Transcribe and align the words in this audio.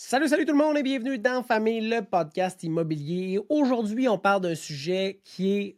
Salut, 0.00 0.28
salut 0.28 0.44
tout 0.44 0.52
le 0.52 0.58
monde 0.58 0.78
et 0.78 0.84
bienvenue 0.84 1.18
dans 1.18 1.42
Famille, 1.42 1.80
le 1.80 2.02
podcast 2.02 2.62
immobilier. 2.62 3.40
Aujourd'hui, 3.48 4.08
on 4.08 4.16
parle 4.16 4.42
d'un 4.42 4.54
sujet 4.54 5.20
qui 5.24 5.50
est 5.50 5.76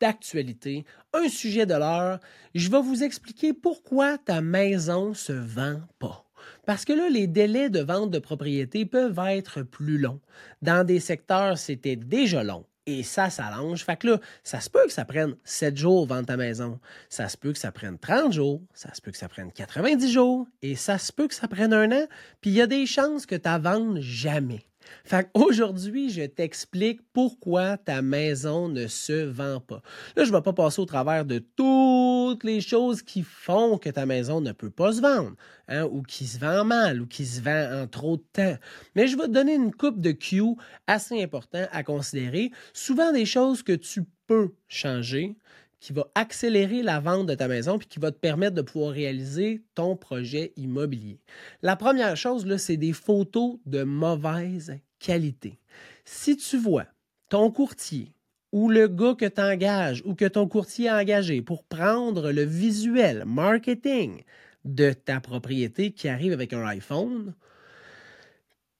d'actualité, 0.00 0.86
un 1.12 1.28
sujet 1.28 1.66
de 1.66 1.74
l'heure. 1.74 2.20
Je 2.54 2.70
vais 2.70 2.80
vous 2.80 3.02
expliquer 3.02 3.52
pourquoi 3.52 4.16
ta 4.16 4.40
maison 4.40 5.12
se 5.12 5.34
vend 5.34 5.78
pas. 5.98 6.24
Parce 6.64 6.86
que 6.86 6.94
là, 6.94 7.10
les 7.10 7.26
délais 7.26 7.68
de 7.68 7.80
vente 7.80 8.10
de 8.10 8.18
propriété 8.18 8.86
peuvent 8.86 9.20
être 9.28 9.60
plus 9.60 9.98
longs. 9.98 10.20
Dans 10.62 10.82
des 10.86 10.98
secteurs, 10.98 11.58
c'était 11.58 11.96
déjà 11.96 12.42
long 12.42 12.64
et 12.86 13.02
ça 13.02 13.30
s'allonge. 13.30 13.84
Fait 13.84 13.96
que 13.96 14.08
là, 14.08 14.20
ça 14.42 14.60
se 14.60 14.70
peut 14.70 14.84
que 14.86 14.92
ça 14.92 15.04
prenne 15.04 15.36
7 15.44 15.76
jours 15.76 16.06
vendre 16.06 16.26
ta 16.26 16.36
maison. 16.36 16.80
Ça 17.08 17.28
se 17.28 17.36
peut 17.36 17.52
que 17.52 17.58
ça 17.58 17.72
prenne 17.72 17.98
30 17.98 18.32
jours. 18.32 18.62
Ça 18.74 18.92
se 18.94 19.00
peut 19.00 19.10
que 19.10 19.18
ça 19.18 19.28
prenne 19.28 19.52
90 19.52 20.10
jours. 20.10 20.46
Et 20.62 20.76
ça 20.76 20.98
se 20.98 21.12
peut 21.12 21.28
que 21.28 21.34
ça 21.34 21.48
prenne 21.48 21.72
un 21.72 21.90
an. 21.92 22.06
Puis 22.40 22.50
il 22.50 22.56
y 22.56 22.62
a 22.62 22.66
des 22.66 22.86
chances 22.86 23.26
que 23.26 23.36
tu 23.36 23.48
ne 23.48 23.58
vendes 23.58 24.00
jamais. 24.00 24.64
Fait 25.04 25.28
qu'aujourd'hui, 25.32 26.10
je 26.10 26.22
t'explique 26.22 27.00
pourquoi 27.12 27.76
ta 27.76 28.02
maison 28.02 28.68
ne 28.68 28.86
se 28.86 29.12
vend 29.24 29.60
pas. 29.60 29.82
Là, 30.16 30.24
je 30.24 30.30
ne 30.30 30.36
vais 30.36 30.42
pas 30.42 30.52
passer 30.52 30.80
au 30.80 30.86
travers 30.86 31.24
de 31.24 31.38
toutes 31.38 32.44
les 32.44 32.60
choses 32.60 33.02
qui 33.02 33.22
font 33.22 33.78
que 33.78 33.90
ta 33.90 34.06
maison 34.06 34.40
ne 34.40 34.52
peut 34.52 34.70
pas 34.70 34.92
se 34.92 35.00
vendre, 35.00 35.34
hein, 35.68 35.84
ou 35.84 36.02
qui 36.02 36.26
se 36.26 36.38
vend 36.38 36.64
mal, 36.64 37.02
ou 37.02 37.06
qui 37.06 37.26
se 37.26 37.40
vend 37.40 37.82
en 37.82 37.86
trop 37.86 38.16
de 38.16 38.24
temps. 38.32 38.56
Mais 38.94 39.06
je 39.06 39.16
vais 39.16 39.24
te 39.26 39.32
donner 39.32 39.54
une 39.54 39.74
coupe 39.74 40.00
de 40.00 40.12
cues 40.12 40.56
assez 40.86 41.22
importants 41.22 41.66
à 41.72 41.82
considérer. 41.82 42.50
Souvent 42.72 43.12
des 43.12 43.26
choses 43.26 43.62
que 43.62 43.72
tu 43.72 44.04
peux 44.26 44.54
changer, 44.68 45.36
qui 45.80 45.92
va 45.92 46.06
accélérer 46.14 46.82
la 46.82 47.00
vente 47.00 47.26
de 47.26 47.34
ta 47.34 47.48
maison 47.48 47.78
puis 47.78 47.88
qui 47.88 47.98
va 47.98 48.12
te 48.12 48.18
permettre 48.18 48.54
de 48.54 48.62
pouvoir 48.62 48.92
réaliser 48.92 49.62
ton 49.74 49.96
projet 49.96 50.52
immobilier. 50.56 51.18
La 51.62 51.76
première 51.76 52.16
chose, 52.16 52.46
c'est 52.58 52.76
des 52.76 52.92
photos 52.92 53.58
de 53.66 53.82
mauvaise 53.82 54.78
qualité. 54.98 55.58
Si 56.04 56.36
tu 56.36 56.58
vois 56.58 56.86
ton 57.28 57.50
courtier 57.50 58.12
ou 58.52 58.68
le 58.68 58.88
gars 58.88 59.14
que 59.14 59.26
tu 59.26 59.40
engages 59.40 60.02
ou 60.04 60.14
que 60.14 60.26
ton 60.26 60.46
courtier 60.46 60.88
a 60.88 60.98
engagé 60.98 61.40
pour 61.40 61.64
prendre 61.64 62.30
le 62.30 62.42
visuel 62.42 63.24
marketing 63.24 64.22
de 64.64 64.92
ta 64.92 65.20
propriété 65.20 65.92
qui 65.92 66.08
arrive 66.08 66.32
avec 66.32 66.52
un 66.52 66.66
iPhone, 66.66 67.34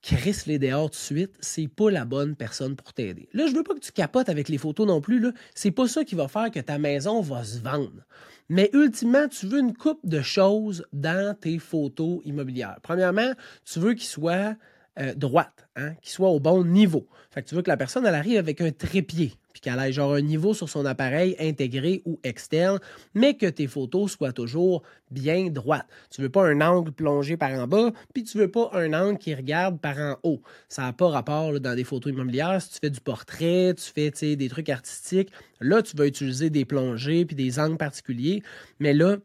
Chris 0.03 0.43
les 0.47 0.59
dehors 0.59 0.91
tout 0.91 0.97
de 0.97 1.03
suite, 1.03 1.35
c'est 1.41 1.69
pas 1.69 1.91
la 1.91 2.05
bonne 2.05 2.35
personne 2.35 2.75
pour 2.75 2.93
t'aider. 2.93 3.29
Là, 3.35 3.47
je 3.47 3.55
veux 3.55 3.63
pas 3.63 3.75
que 3.75 3.81
tu 3.81 3.93
capotes 3.93 4.29
avec 4.29 4.49
les 4.49 4.59
photos 4.59 4.87
non 4.87 5.01
plus, 5.01 5.21
là. 5.21 5.33
C'est 5.55 5.71
pas 5.71 5.89
ça 5.89 6.05
qui 6.05 6.15
va 6.15 6.29
faire 6.29 6.51
que 6.51 6.61
ta 6.61 6.79
maison 6.79 7.21
va 7.21 7.45
se 7.45 7.59
vendre. 7.59 8.05
Mais 8.49 8.71
ultimement, 8.73 9.29
tu 9.29 9.47
veux 9.47 9.61
une 9.61 9.77
coupe 9.77 10.01
de 10.05 10.23
choses 10.23 10.85
dans 10.93 11.37
tes 11.39 11.59
photos 11.59 12.21
immobilières. 12.25 12.79
Premièrement, 12.83 13.33
tu 13.65 13.79
veux 13.79 13.95
qu'ils 13.95 14.09
soient 14.09 14.57
euh, 14.99 15.15
droite, 15.15 15.69
hein, 15.77 15.95
qui 16.03 16.11
soit 16.11 16.31
au 16.31 16.41
bon 16.41 16.65
niveau. 16.65 17.07
Fait 17.31 17.43
que 17.43 17.49
tu 17.49 17.55
veux 17.55 17.63
que 17.63 17.71
la 17.71 17.77
personne 17.77 18.05
elle 18.07 18.15
arrive 18.15 18.39
avec 18.39 18.61
un 18.61 18.73
trépied, 18.73 19.35
puis 19.53 19.61
qu'elle 19.61 19.79
ait 19.79 19.93
genre 19.93 20.15
un 20.15 20.21
niveau 20.21 20.55
sur 20.55 20.69
son 20.69 20.85
appareil 20.87 21.37
intégré 21.39 22.03
ou 22.05 22.19
externe, 22.23 22.79
mais 23.15 23.35
que 23.35 23.47
tes 23.47 23.67
photos 23.67 24.13
soient 24.13 24.33
toujours 24.33 24.83
bien 25.11 25.51
droites. 25.51 25.87
Tu 26.11 26.23
veux 26.23 26.29
pas 26.29 26.47
un 26.47 26.61
angle 26.61 26.93
plongé 26.93 27.37
par 27.37 27.51
en 27.53 27.67
bas, 27.67 27.93
puis 28.15 28.25
tu 28.25 28.39
veux 28.39 28.51
pas 28.51 28.71
un 28.73 28.93
angle 28.93 29.19
qui 29.19 29.35
regarde 29.35 29.81
par 29.81 29.99
en 29.99 30.17
haut. 30.23 30.41
Ça 30.69 30.83
n'a 30.83 30.93
pas 30.93 31.09
rapport 31.09 31.59
dans 31.61 31.75
des 31.75 31.85
photos 31.85 32.13
immobilières. 32.13 32.61
Si 32.63 32.71
tu 32.71 32.79
fais 32.81 32.91
du 32.91 33.01
portrait, 33.01 33.75
tu 33.75 33.91
fais 33.93 34.37
des 34.37 34.49
trucs 34.49 34.69
artistiques, 34.69 35.31
là 35.61 35.83
tu 35.83 35.97
vas 35.97 36.07
utiliser 36.07 36.51
des 36.51 36.65
plongées 36.65 37.25
puis 37.25 37.37
des 37.37 37.59
angles 37.59 37.77
particuliers, 37.77 38.43
mais 38.79 38.93
là 38.93 39.17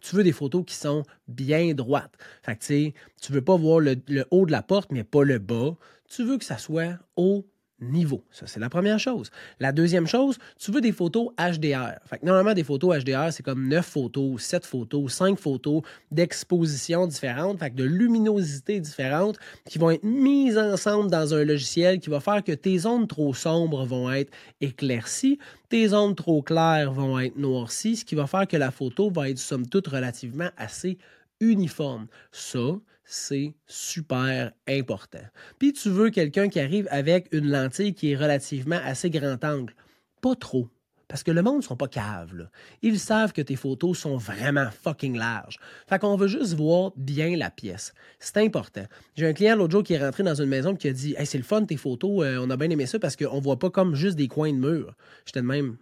tu 0.00 0.16
veux 0.16 0.22
des 0.22 0.32
photos 0.32 0.64
qui 0.66 0.74
sont 0.74 1.02
bien 1.28 1.72
droites. 1.72 2.12
Fait 2.42 2.56
que, 2.56 2.90
tu 3.22 3.32
veux 3.32 3.42
pas 3.42 3.56
voir 3.56 3.80
le, 3.80 3.96
haut 4.30 4.44
de 4.44 4.52
la 4.52 4.62
porte, 4.62 4.92
mais 4.92 5.02
pas 5.02 5.24
le 5.24 5.38
bas. 5.38 5.76
Tu 6.08 6.24
veux 6.24 6.36
que 6.36 6.44
ça 6.44 6.58
soit 6.58 6.98
haut 7.16 7.46
niveau. 7.90 8.22
Ça, 8.30 8.46
c'est 8.46 8.60
la 8.60 8.68
première 8.68 8.98
chose. 8.98 9.30
La 9.60 9.72
deuxième 9.72 10.06
chose, 10.06 10.38
tu 10.58 10.70
veux 10.70 10.80
des 10.80 10.92
photos 10.92 11.28
HDR. 11.38 11.98
Fait 12.06 12.22
normalement, 12.22 12.54
des 12.54 12.64
photos 12.64 13.02
HDR, 13.04 13.32
c'est 13.32 13.42
comme 13.42 13.68
9 13.68 13.84
photos, 13.84 14.42
7 14.42 14.66
photos, 14.66 15.12
5 15.12 15.38
photos 15.38 15.82
d'exposition 16.10 17.06
différentes, 17.06 17.58
de 17.58 17.84
luminosité 17.84 18.80
différentes 18.80 19.38
qui 19.68 19.78
vont 19.78 19.90
être 19.90 20.04
mises 20.04 20.58
ensemble 20.58 21.10
dans 21.10 21.34
un 21.34 21.44
logiciel 21.44 22.00
qui 22.00 22.10
va 22.10 22.20
faire 22.20 22.42
que 22.42 22.52
tes 22.52 22.78
zones 22.78 23.06
trop 23.06 23.34
sombres 23.34 23.84
vont 23.84 24.10
être 24.10 24.32
éclaircies, 24.60 25.38
tes 25.68 25.88
zones 25.88 26.14
trop 26.14 26.42
claires 26.42 26.92
vont 26.92 27.18
être 27.18 27.36
noircies, 27.36 27.96
ce 27.96 28.04
qui 28.04 28.14
va 28.14 28.26
faire 28.26 28.46
que 28.46 28.56
la 28.56 28.70
photo 28.70 29.10
va 29.10 29.30
être 29.30 29.38
somme 29.38 29.66
toute 29.66 29.88
relativement 29.88 30.50
assez 30.56 30.98
uniforme. 31.40 32.06
Ça, 32.32 32.78
c'est 33.04 33.54
super 33.66 34.52
important. 34.66 35.24
Puis 35.58 35.72
tu 35.72 35.90
veux 35.90 36.10
quelqu'un 36.10 36.48
qui 36.48 36.60
arrive 36.60 36.88
avec 36.90 37.28
une 37.32 37.50
lentille 37.50 37.94
qui 37.94 38.12
est 38.12 38.16
relativement 38.16 38.80
assez 38.84 39.10
grand 39.10 39.42
angle. 39.44 39.74
Pas 40.20 40.34
trop. 40.34 40.68
Parce 41.06 41.22
que 41.22 41.30
le 41.30 41.42
monde 41.42 41.58
ne 41.58 41.62
sont 41.62 41.76
pas 41.76 41.86
caves. 41.86 42.48
Ils 42.82 42.98
savent 42.98 43.32
que 43.32 43.42
tes 43.42 43.56
photos 43.56 43.98
sont 43.98 44.16
vraiment 44.16 44.68
fucking 44.82 45.16
larges. 45.16 45.58
Fait 45.86 45.98
qu'on 45.98 46.16
veut 46.16 46.28
juste 46.28 46.54
voir 46.54 46.92
bien 46.96 47.36
la 47.36 47.50
pièce. 47.50 47.92
C'est 48.18 48.38
important. 48.38 48.84
J'ai 49.14 49.26
un 49.26 49.34
client 49.34 49.54
l'autre 49.54 49.72
jour 49.72 49.82
qui 49.82 49.92
est 49.94 50.02
rentré 50.02 50.22
dans 50.22 50.34
une 50.34 50.48
maison 50.48 50.74
qui 50.74 50.88
a 50.88 50.92
dit 50.92 51.14
Hey, 51.18 51.26
c'est 51.26 51.38
le 51.38 51.44
fun 51.44 51.64
tes 51.66 51.76
photos, 51.76 52.24
euh, 52.24 52.38
on 52.40 52.48
a 52.50 52.56
bien 52.56 52.70
aimé 52.70 52.86
ça 52.86 52.98
parce 52.98 53.16
qu'on 53.16 53.38
voit 53.38 53.58
pas 53.58 53.70
comme 53.70 53.94
juste 53.94 54.16
des 54.16 54.28
coins 54.28 54.52
de 54.52 54.58
mur. 54.58 54.94
J'étais 55.26 55.42
de 55.42 55.46
même. 55.46 55.76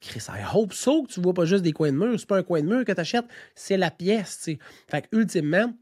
Chris, 0.00 0.26
I 0.28 0.42
hope 0.52 0.72
so 0.72 1.04
que 1.04 1.12
tu 1.12 1.20
vois 1.20 1.34
pas 1.34 1.44
juste 1.44 1.62
des 1.62 1.72
coins 1.72 1.92
de 1.92 1.96
mur. 1.96 2.18
C'est 2.18 2.28
pas 2.28 2.38
un 2.38 2.42
coin 2.42 2.60
de 2.60 2.66
mur 2.66 2.84
que 2.84 2.92
tu 2.92 3.00
achètes, 3.00 3.26
c'est 3.54 3.76
la 3.76 3.92
pièce. 3.92 4.38
T'sais. 4.40 4.58
Fait 4.88 5.02
que 5.02 5.16
ultimement, 5.16 5.72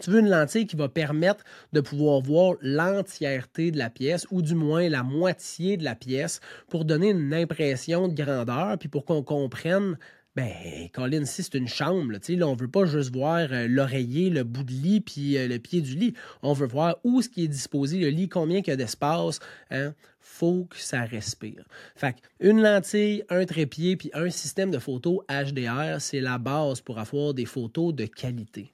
tu 0.00 0.10
veux 0.10 0.20
une 0.20 0.28
lentille 0.28 0.66
qui 0.66 0.76
va 0.76 0.88
permettre 0.88 1.44
de 1.72 1.80
pouvoir 1.80 2.20
voir 2.20 2.54
l'entièreté 2.60 3.70
de 3.70 3.78
la 3.78 3.90
pièce, 3.90 4.26
ou 4.30 4.42
du 4.42 4.54
moins 4.54 4.88
la 4.88 5.02
moitié 5.02 5.76
de 5.76 5.84
la 5.84 5.94
pièce, 5.94 6.40
pour 6.68 6.84
donner 6.84 7.10
une 7.10 7.34
impression 7.34 8.08
de 8.08 8.14
grandeur, 8.14 8.78
puis 8.78 8.88
pour 8.88 9.04
qu'on 9.04 9.22
comprenne 9.22 9.96
ben, 10.36 10.88
Colin, 10.92 11.24
si 11.24 11.42
c'est 11.42 11.54
une 11.54 11.66
chambre, 11.66 12.12
là, 12.12 12.18
là, 12.28 12.46
on 12.46 12.54
veut 12.54 12.68
pas 12.68 12.84
juste 12.84 13.12
voir 13.12 13.48
euh, 13.50 13.66
l'oreiller, 13.66 14.30
le 14.30 14.44
bout 14.44 14.62
de 14.62 14.70
lit, 14.70 15.00
puis 15.00 15.36
euh, 15.36 15.48
le 15.48 15.58
pied 15.58 15.80
du 15.80 15.96
lit. 15.96 16.14
On 16.42 16.52
veut 16.52 16.68
voir 16.68 16.98
où 17.02 17.22
ce 17.22 17.28
qui 17.28 17.42
est 17.42 17.48
disposé, 17.48 17.98
le 17.98 18.08
lit, 18.08 18.28
combien 18.28 18.58
il 18.58 18.66
y 18.66 18.70
a 18.70 18.76
d'espace. 18.76 19.40
Hein? 19.72 19.94
faut 20.28 20.66
que 20.70 20.78
ça 20.78 21.02
respire. 21.02 21.64
Fait 21.96 22.14
une 22.38 22.62
lentille, 22.62 23.24
un 23.28 23.44
trépied, 23.44 23.96
puis 23.96 24.10
un 24.12 24.30
système 24.30 24.70
de 24.70 24.78
photos 24.78 25.20
HDR, 25.28 26.00
c'est 26.00 26.20
la 26.20 26.38
base 26.38 26.80
pour 26.80 26.98
avoir 26.98 27.34
des 27.34 27.46
photos 27.46 27.94
de 27.94 28.04
qualité. 28.04 28.72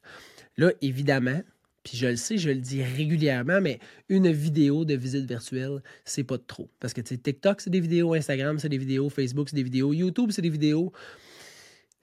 Là, 0.57 0.73
évidemment, 0.81 1.41
puis 1.85 1.99
je 1.99 2.07
le 2.07 2.17
sais, 2.17 2.39
je 2.39 2.49
le 2.49 2.61
dis 2.61 2.83
régulièrement, 2.83 3.61
mais 3.61 3.79
une 4.09 4.33
vidéo 4.33 4.87
de 4.87 4.95
visite 4.95 5.27
virtuelle, 5.27 5.83
c'est 6.05 6.25
pas 6.25 6.39
trop. 6.39 6.71
Parce 6.81 6.95
que 6.95 7.03
TikTok, 7.03 7.61
c'est 7.61 7.71
des 7.71 7.81
vidéos, 7.81 8.15
Instagram, 8.15 8.59
c'est 8.59 8.71
des 8.71 8.79
vidéos, 8.79 9.11
Facebook, 9.11 9.51
c'est 9.51 9.57
des 9.57 9.63
vidéos, 9.63 9.93
YouTube, 9.93 10.31
c'est 10.33 10.43
des 10.43 10.49
vidéos. 10.49 10.93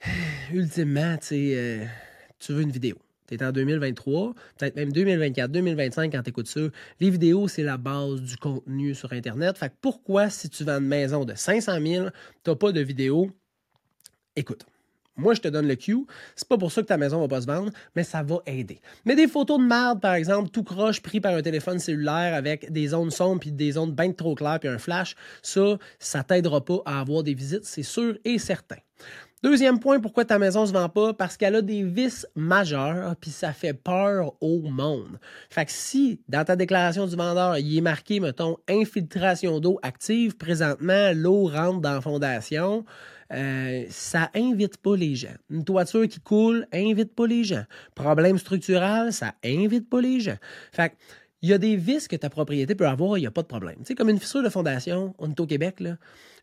Ultimement, 0.54 1.18
euh, 1.32 1.86
tu 2.40 2.54
veux 2.54 2.62
une 2.62 2.72
vidéo. 2.72 2.96
Tu 3.28 3.36
es 3.36 3.44
en 3.44 3.52
2023, 3.52 4.36
peut-être 4.58 4.76
même 4.76 4.92
2024, 4.92 5.52
2025 5.52 6.12
quand 6.12 6.22
tu 6.22 6.30
écoutes 6.30 6.48
ça. 6.48 6.62
Les 7.00 7.10
vidéos, 7.10 7.48
c'est 7.48 7.64
la 7.64 7.78
base 7.78 8.22
du 8.22 8.38
contenu 8.38 8.94
sur 8.94 9.12
Internet. 9.14 9.58
Fait 9.58 9.70
que 9.70 9.76
pourquoi, 9.82 10.30
si 10.30 10.50
tu 10.50 10.64
vends 10.64 10.78
une 10.78 10.88
maison 10.88 11.26
de 11.26 11.34
500 11.34 11.80
000, 11.82 12.10
tu 12.44 12.50
n'as 12.50 12.56
pas 12.56 12.72
de 12.72 12.82
vidéo? 12.82 13.32
Écoute, 14.36 14.66
moi, 15.18 15.34
je 15.34 15.42
te 15.42 15.48
donne 15.48 15.68
le 15.68 15.76
cue. 15.76 16.06
C'est 16.36 16.48
pas 16.48 16.58
pour 16.58 16.72
ça 16.72 16.82
que 16.82 16.88
ta 16.88 16.98
maison 16.98 17.20
va 17.20 17.28
pas 17.28 17.42
se 17.42 17.48
vendre, 17.48 17.72
mais 17.96 18.04
ça 18.04 18.24
va 18.24 18.40
aider. 18.46 18.80
Mais 19.06 19.16
des 19.16 19.28
photos 19.28 19.60
de 19.60 19.64
merde, 19.64 20.02
par 20.02 20.14
exemple, 20.14 20.50
tout 20.50 20.64
croche 20.64 21.02
pris 21.02 21.20
par 21.20 21.34
un 21.34 21.42
téléphone 21.42 21.80
cellulaire 21.80 22.34
avec 22.34 22.72
des 22.72 22.88
zones 22.88 23.12
sombres 23.12 23.40
puis 23.40 23.52
des 23.52 23.74
zones 23.74 23.92
bien 23.92 24.12
trop 24.12 24.36
claires 24.36 24.60
puis 24.60 24.70
un 24.70 24.78
flash, 24.78 25.16
ça, 25.42 25.78
ça 26.00 26.24
t'aidera 26.24 26.64
pas 26.64 26.82
à 26.86 27.00
avoir 27.00 27.24
des 27.24 27.34
visites, 27.34 27.66
c'est 27.66 27.84
sûr 27.84 28.18
et 28.24 28.38
certain. 28.38 28.78
Deuxième 29.44 29.80
point, 29.80 30.00
pourquoi 30.00 30.24
ta 30.24 30.38
maison 30.38 30.68
se 30.68 30.72
vend 30.72 30.88
pas? 30.88 31.16
Parce 31.16 31.36
qu'elle 31.36 31.56
a 31.56 31.64
des 31.64 31.82
vis 31.82 32.28
majeurs, 32.36 33.16
puis 33.16 33.32
ça 33.32 33.54
fait 33.54 33.74
peur 33.74 34.34
au 34.40 34.60
monde. 34.60 35.20
Fait 35.50 35.66
que 35.66 35.72
si, 35.72 36.22
dans 36.30 36.46
ta 36.46 36.56
déclaration 36.56 37.08
du 37.08 37.16
vendeur, 37.16 37.58
il 37.58 37.76
est 37.76 37.82
marqué, 37.82 38.20
mettons, 38.20 38.58
infiltration 38.70 39.60
d'eau 39.60 39.80
active, 39.82 40.38
présentement, 40.38 41.12
l'eau 41.16 41.46
rentre 41.46 41.82
dans 41.82 41.94
la 41.94 42.02
fondation, 42.02 42.86
euh, 43.32 43.86
ça 43.90 44.30
invite 44.36 44.78
pas 44.78 44.96
les 44.96 45.16
gens. 45.16 45.36
Une 45.50 45.64
toiture 45.64 46.08
qui 46.08 46.20
coule, 46.20 46.68
invite 46.74 47.16
pas 47.16 47.28
les 47.28 47.44
gens. 47.44 47.64
Problème 47.96 48.38
structural, 48.38 49.14
ça 49.14 49.36
invite 49.44 49.90
pas 49.90 50.02
les 50.02 50.20
gens. 50.20 50.38
Fait 50.72 50.94
il 51.42 51.50
y 51.50 51.54
a 51.54 51.58
des 51.58 51.76
vis 51.76 52.08
que 52.08 52.16
ta 52.16 52.30
propriété 52.30 52.76
peut 52.76 52.88
avoir, 52.88 53.18
il 53.18 53.22
n'y 53.22 53.28
a 53.28 53.32
pas 53.32 53.42
de 53.42 53.48
problème. 53.48 53.78
Tu 53.80 53.86
sais, 53.86 53.96
comme 53.96 54.10
une 54.10 54.20
fissure 54.20 54.44
de 54.44 54.50
fondation, 54.50 55.16
on 55.18 55.30
est 55.30 55.40
au 55.40 55.48
Québec, 55.48 55.80
là. 55.80 55.98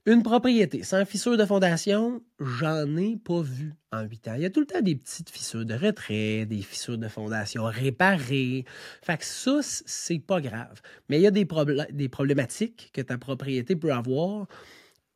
Une 0.07 0.23
propriété 0.23 0.83
sans 0.85 1.05
fissure 1.05 1.37
de 1.37 1.45
fondation, 1.45 2.23
j'en 2.41 2.97
ai 2.97 3.17
pas 3.17 3.43
vu 3.43 3.75
en 3.93 4.03
huit 4.03 4.27
ans. 4.27 4.35
Il 4.37 4.43
y 4.43 4.47
a 4.47 4.51
tout 4.51 4.61
le 4.61 4.67
temps 4.67 4.81
des 4.81 4.95
petites 4.95 5.29
fissures 5.29 5.67
de 5.67 5.75
retrait, 5.75 6.47
des 6.47 6.63
fissures 6.63 6.99
de 6.99 7.09
fondation 7.09 7.65
réparées. 7.65 8.65
Fait 9.03 9.19
que 9.19 9.25
ça, 9.25 9.59
c'est 9.63 10.19
pas 10.19 10.41
grave. 10.41 10.81
Mais 11.09 11.19
il 11.19 11.23
y 11.23 11.27
a 11.27 11.31
des, 11.31 11.47
des 11.93 12.09
problématiques 12.09 12.91
que 12.95 13.03
ta 13.03 13.19
propriété 13.19 13.77
peut 13.77 13.93
avoir 13.93 14.47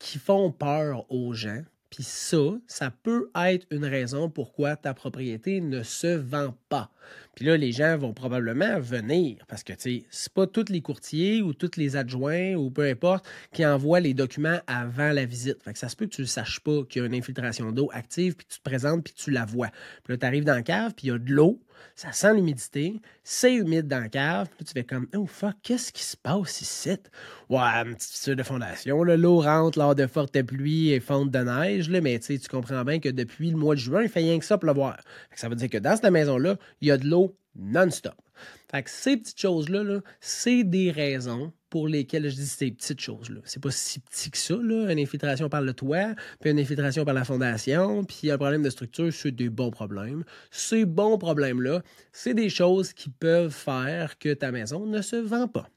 qui 0.03 0.19
font 0.19 0.51
peur 0.51 1.09
aux 1.09 1.33
gens 1.33 1.63
Puis 1.89 2.03
ça, 2.03 2.57
ça 2.67 2.91
peut 2.91 3.29
être 3.35 3.65
une 3.71 3.85
raison 3.85 4.29
pourquoi 4.29 4.75
ta 4.75 4.93
propriété 4.93 5.61
ne 5.61 5.81
se 5.81 6.07
vend 6.07 6.57
pas. 6.67 6.91
Puis 7.35 7.45
là, 7.45 7.55
les 7.55 7.71
gens 7.71 7.97
vont 7.97 8.13
probablement 8.13 8.79
venir 8.79 9.45
parce 9.47 9.63
que, 9.63 9.71
tu 9.71 9.79
sais, 9.79 10.05
c'est 10.09 10.33
pas 10.33 10.45
tous 10.45 10.65
les 10.69 10.81
courtiers 10.81 11.41
ou 11.41 11.53
tous 11.53 11.77
les 11.77 11.95
adjoints 11.95 12.53
ou 12.55 12.69
peu 12.69 12.85
importe 12.85 13.25
qui 13.53 13.65
envoient 13.65 14.01
les 14.01 14.13
documents 14.13 14.59
avant 14.67 15.13
la 15.13 15.25
visite. 15.25 15.63
Fait 15.63 15.71
que 15.71 15.79
ça 15.79 15.87
se 15.87 15.95
peut 15.95 16.05
que 16.05 16.15
tu 16.15 16.21
ne 16.21 16.27
saches 16.27 16.59
pas 16.59 16.83
qu'il 16.83 17.01
y 17.01 17.03
a 17.03 17.07
une 17.07 17.15
infiltration 17.15 17.71
d'eau 17.71 17.89
active, 17.93 18.35
puis 18.35 18.45
tu 18.49 18.57
te 18.57 18.63
présentes, 18.63 19.05
puis 19.05 19.13
tu 19.13 19.31
la 19.31 19.45
vois. 19.45 19.69
Puis 20.03 20.13
là, 20.13 20.17
tu 20.17 20.25
arrives 20.25 20.43
dans 20.43 20.55
la 20.55 20.63
cave, 20.63 20.93
puis 20.95 21.07
il 21.07 21.09
y 21.11 21.13
a 21.13 21.17
de 21.17 21.31
l'eau, 21.31 21.61
ça 21.95 22.11
sent 22.11 22.33
l'humidité, 22.33 23.01
c'est 23.23 23.53
humide 23.53 23.87
dans 23.87 23.99
la 23.99 24.09
cave, 24.09 24.49
puis 24.55 24.65
tu 24.65 24.73
fais 24.73 24.83
comme, 24.83 25.07
oh 25.15 25.25
fuck, 25.25 25.55
qu'est-ce 25.61 25.91
qui 25.91 26.03
se 26.03 26.17
passe 26.17 26.61
ici? 26.61 26.97
Ouais, 27.49 27.59
une 27.59 27.95
petite 27.95 28.11
fissure 28.11 28.35
de 28.35 28.43
fondation, 28.43 29.03
l'eau 29.03 29.41
rentre 29.41 29.79
lors 29.79 29.95
de 29.95 30.07
fortes 30.07 30.41
pluies 30.41 30.91
et 30.91 30.99
fonte 30.99 31.31
de 31.31 31.39
neige, 31.39 31.89
là, 31.89 32.01
mais 32.01 32.19
tu 32.19 32.37
comprends 32.49 32.83
bien 32.83 32.99
que 32.99 33.09
depuis 33.09 33.51
le 33.51 33.57
mois 33.57 33.75
de 33.75 33.79
juin, 33.79 34.03
il 34.03 34.09
fait 34.09 34.19
rien 34.19 34.39
que 34.39 34.45
ça 34.45 34.57
pleuvoir. 34.57 34.99
Ça 35.35 35.49
veut 35.49 35.55
dire 35.55 35.69
que 35.69 35.77
dans 35.77 35.95
cette 35.95 36.11
maison-là, 36.11 36.57
il 36.81 36.87
y 36.87 36.91
a 36.91 36.97
de 36.97 37.07
l'eau 37.07 37.35
non-stop. 37.55 38.15
Fait 38.71 38.83
que 38.83 38.89
ces 38.89 39.17
petites 39.17 39.39
choses-là, 39.39 39.99
c'est 40.19 40.63
des 40.63 40.91
raisons 40.91 41.53
pour 41.73 41.87
lesquelles 41.87 42.29
je 42.29 42.35
dis 42.35 42.45
ces 42.45 42.69
petites 42.69 43.01
choses-là. 43.01 43.39
C'est 43.45 43.59
pas 43.59 43.71
si 43.71 43.99
petit 43.99 44.29
que 44.29 44.37
ça. 44.37 44.53
Une 44.53 44.99
infiltration 44.99 45.49
par 45.49 45.63
le 45.63 45.73
toit, 45.73 46.13
puis 46.39 46.51
une 46.51 46.59
infiltration 46.59 47.03
par 47.03 47.15
la 47.15 47.25
fondation, 47.25 48.03
puis 48.03 48.29
un 48.29 48.37
problème 48.37 48.61
de 48.61 48.69
structure, 48.69 49.11
c'est 49.11 49.31
des 49.31 49.49
bons 49.49 49.71
problèmes. 49.71 50.23
Ces 50.51 50.85
bons 50.85 51.17
problèmes-là, 51.17 51.81
c'est 52.11 52.35
des 52.35 52.49
choses 52.49 52.93
qui 52.93 53.09
peuvent 53.09 53.49
faire 53.49 54.19
que 54.19 54.35
ta 54.35 54.51
maison 54.51 54.85
ne 54.85 55.01
se 55.01 55.15
vend 55.15 55.47
pas. 55.47 55.67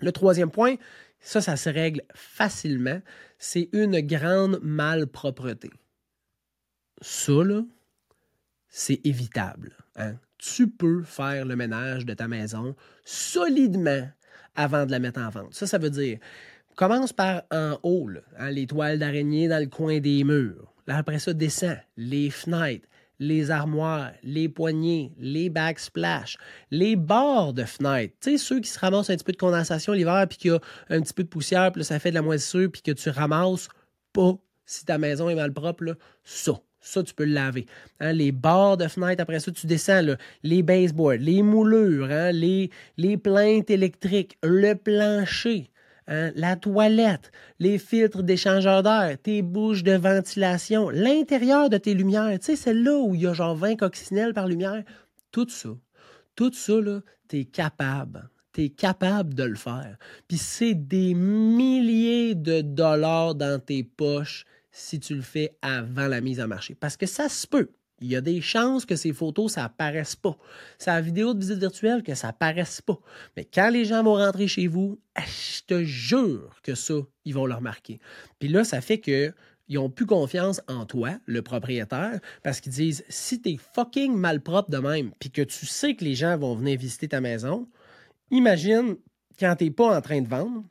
Le 0.00 0.12
troisième 0.12 0.50
point, 0.50 0.76
ça, 1.20 1.42
ça 1.42 1.58
se 1.58 1.68
règle 1.68 2.00
facilement, 2.14 3.02
c'est 3.38 3.68
une 3.74 4.00
grande 4.00 4.58
malpropreté. 4.62 5.68
Ça, 7.02 7.44
là, 7.44 7.64
c'est 8.70 9.02
évitable. 9.04 9.76
Hein? 9.96 10.14
Tu 10.38 10.70
peux 10.70 11.02
faire 11.02 11.44
le 11.44 11.54
ménage 11.54 12.06
de 12.06 12.14
ta 12.14 12.28
maison 12.28 12.74
solidement 13.04 14.08
avant 14.58 14.84
de 14.84 14.90
la 14.90 14.98
mettre 14.98 15.20
en 15.20 15.30
vente. 15.30 15.54
Ça, 15.54 15.66
ça 15.66 15.78
veut 15.78 15.88
dire, 15.88 16.18
commence 16.74 17.12
par 17.12 17.44
en 17.50 17.78
haut, 17.84 18.10
hein, 18.38 18.50
les 18.50 18.66
toiles 18.66 18.98
d'araignée 18.98 19.48
dans 19.48 19.60
le 19.60 19.68
coin 19.68 20.00
des 20.00 20.24
murs. 20.24 20.74
Là, 20.86 20.98
après 20.98 21.20
ça, 21.20 21.32
descend 21.32 21.78
les 21.96 22.28
fenêtres, 22.28 22.88
les 23.20 23.50
armoires, 23.50 24.10
les 24.24 24.48
poignées, 24.48 25.12
les 25.18 25.48
backsplash, 25.48 26.38
les 26.72 26.96
bords 26.96 27.54
de 27.54 27.64
fenêtres. 27.64 28.14
Tu 28.20 28.32
sais, 28.32 28.38
ceux 28.38 28.60
qui 28.60 28.68
se 28.68 28.78
ramassent 28.78 29.10
un 29.10 29.16
petit 29.16 29.24
peu 29.24 29.32
de 29.32 29.38
condensation 29.38 29.92
l'hiver, 29.92 30.26
puis 30.28 30.38
qu'il 30.38 30.50
y 30.50 30.54
a 30.54 30.60
un 30.88 31.00
petit 31.00 31.14
peu 31.14 31.22
de 31.22 31.28
poussière, 31.28 31.70
puis 31.70 31.84
ça 31.84 32.00
fait 32.00 32.10
de 32.10 32.16
la 32.16 32.22
moisissure, 32.22 32.68
puis 32.70 32.82
que 32.82 32.92
tu 32.92 33.10
ramasses 33.10 33.68
pas 34.12 34.36
si 34.66 34.84
ta 34.84 34.98
maison 34.98 35.30
est 35.30 35.34
mal 35.36 35.52
propre, 35.52 35.84
là, 35.84 35.94
ça. 36.24 36.60
Ça, 36.80 37.02
tu 37.02 37.12
peux 37.12 37.24
le 37.24 37.32
laver. 37.32 37.66
Hein, 38.00 38.12
les 38.12 38.32
bords 38.32 38.76
de 38.76 38.86
fenêtre, 38.86 39.20
après 39.20 39.40
ça, 39.40 39.50
tu 39.50 39.66
descends 39.66 40.14
les 40.42 40.62
baseboards, 40.62 41.18
les 41.18 41.42
moulures, 41.42 42.08
hein, 42.10 42.32
les, 42.32 42.70
les 42.96 43.16
plaintes 43.16 43.70
électriques, 43.70 44.38
le 44.42 44.74
plancher, 44.74 45.70
hein, 46.06 46.30
la 46.36 46.56
toilette, 46.56 47.32
les 47.58 47.78
filtres 47.78 48.22
d'échangeur 48.22 48.82
d'air, 48.82 49.16
tes 49.22 49.42
bouches 49.42 49.82
de 49.82 49.96
ventilation, 49.96 50.88
l'intérieur 50.90 51.68
de 51.68 51.78
tes 51.78 51.94
lumières. 51.94 52.38
Tu 52.38 52.46
sais, 52.46 52.56
c'est 52.56 52.74
là 52.74 52.96
où 52.98 53.14
il 53.14 53.22
y 53.22 53.26
a 53.26 53.32
genre 53.32 53.56
20 53.56 53.76
coccinelles 53.76 54.34
par 54.34 54.46
lumière. 54.46 54.84
Tout 55.32 55.48
ça, 55.48 55.70
tout 56.36 56.52
ça, 56.52 56.74
tu 57.28 57.40
es 57.40 57.44
capable. 57.44 58.30
Tu 58.52 58.64
es 58.64 58.68
capable 58.70 59.34
de 59.34 59.44
le 59.44 59.56
faire. 59.56 59.96
Puis 60.26 60.38
c'est 60.38 60.74
des 60.74 61.12
milliers 61.12 62.34
de 62.34 62.60
dollars 62.60 63.34
dans 63.34 63.60
tes 63.60 63.82
poches 63.82 64.46
si 64.78 65.00
tu 65.00 65.14
le 65.14 65.22
fais 65.22 65.56
avant 65.62 66.06
la 66.06 66.20
mise 66.20 66.40
en 66.40 66.48
marché. 66.48 66.74
Parce 66.74 66.96
que 66.96 67.06
ça 67.06 67.28
se 67.28 67.46
peut. 67.46 67.70
Il 68.00 68.08
y 68.08 68.16
a 68.16 68.20
des 68.20 68.40
chances 68.40 68.86
que 68.86 68.94
ces 68.94 69.12
photos, 69.12 69.52
ça 69.54 69.64
apparaisse 69.64 70.14
pas. 70.14 70.38
La 70.86 71.00
vidéo 71.00 71.34
de 71.34 71.40
visite 71.40 71.58
virtuelle 71.58 72.04
que 72.04 72.14
ça 72.14 72.28
apparaisse 72.28 72.80
pas. 72.80 72.98
Mais 73.36 73.44
quand 73.44 73.70
les 73.70 73.84
gens 73.84 74.04
vont 74.04 74.14
rentrer 74.14 74.46
chez 74.46 74.68
vous, 74.68 75.00
je 75.16 75.62
te 75.66 75.82
jure 75.82 76.60
que 76.62 76.76
ça, 76.76 76.94
ils 77.24 77.34
vont 77.34 77.46
le 77.46 77.54
remarquer. 77.54 77.98
Puis 78.38 78.48
là, 78.48 78.62
ça 78.62 78.80
fait 78.80 78.98
que 78.98 79.34
ils 79.70 79.78
ont 79.78 79.90
plus 79.90 80.06
confiance 80.06 80.62
en 80.66 80.86
toi, 80.86 81.18
le 81.26 81.42
propriétaire, 81.42 82.20
parce 82.42 82.60
qu'ils 82.60 82.72
disent 82.72 83.04
si 83.08 83.42
tu 83.42 83.50
es 83.50 83.56
fucking 83.74 84.14
malpropre 84.14 84.70
de 84.70 84.78
même, 84.78 85.10
puis 85.18 85.30
que 85.30 85.42
tu 85.42 85.66
sais 85.66 85.94
que 85.94 86.04
les 86.04 86.14
gens 86.14 86.38
vont 86.38 86.54
venir 86.54 86.78
visiter 86.78 87.08
ta 87.08 87.20
maison, 87.20 87.68
imagine 88.30 88.96
quand 89.38 89.56
tu 89.56 89.64
n'es 89.64 89.70
pas 89.70 89.94
en 89.94 90.00
train 90.00 90.22
de 90.22 90.28
vendre, 90.28 90.64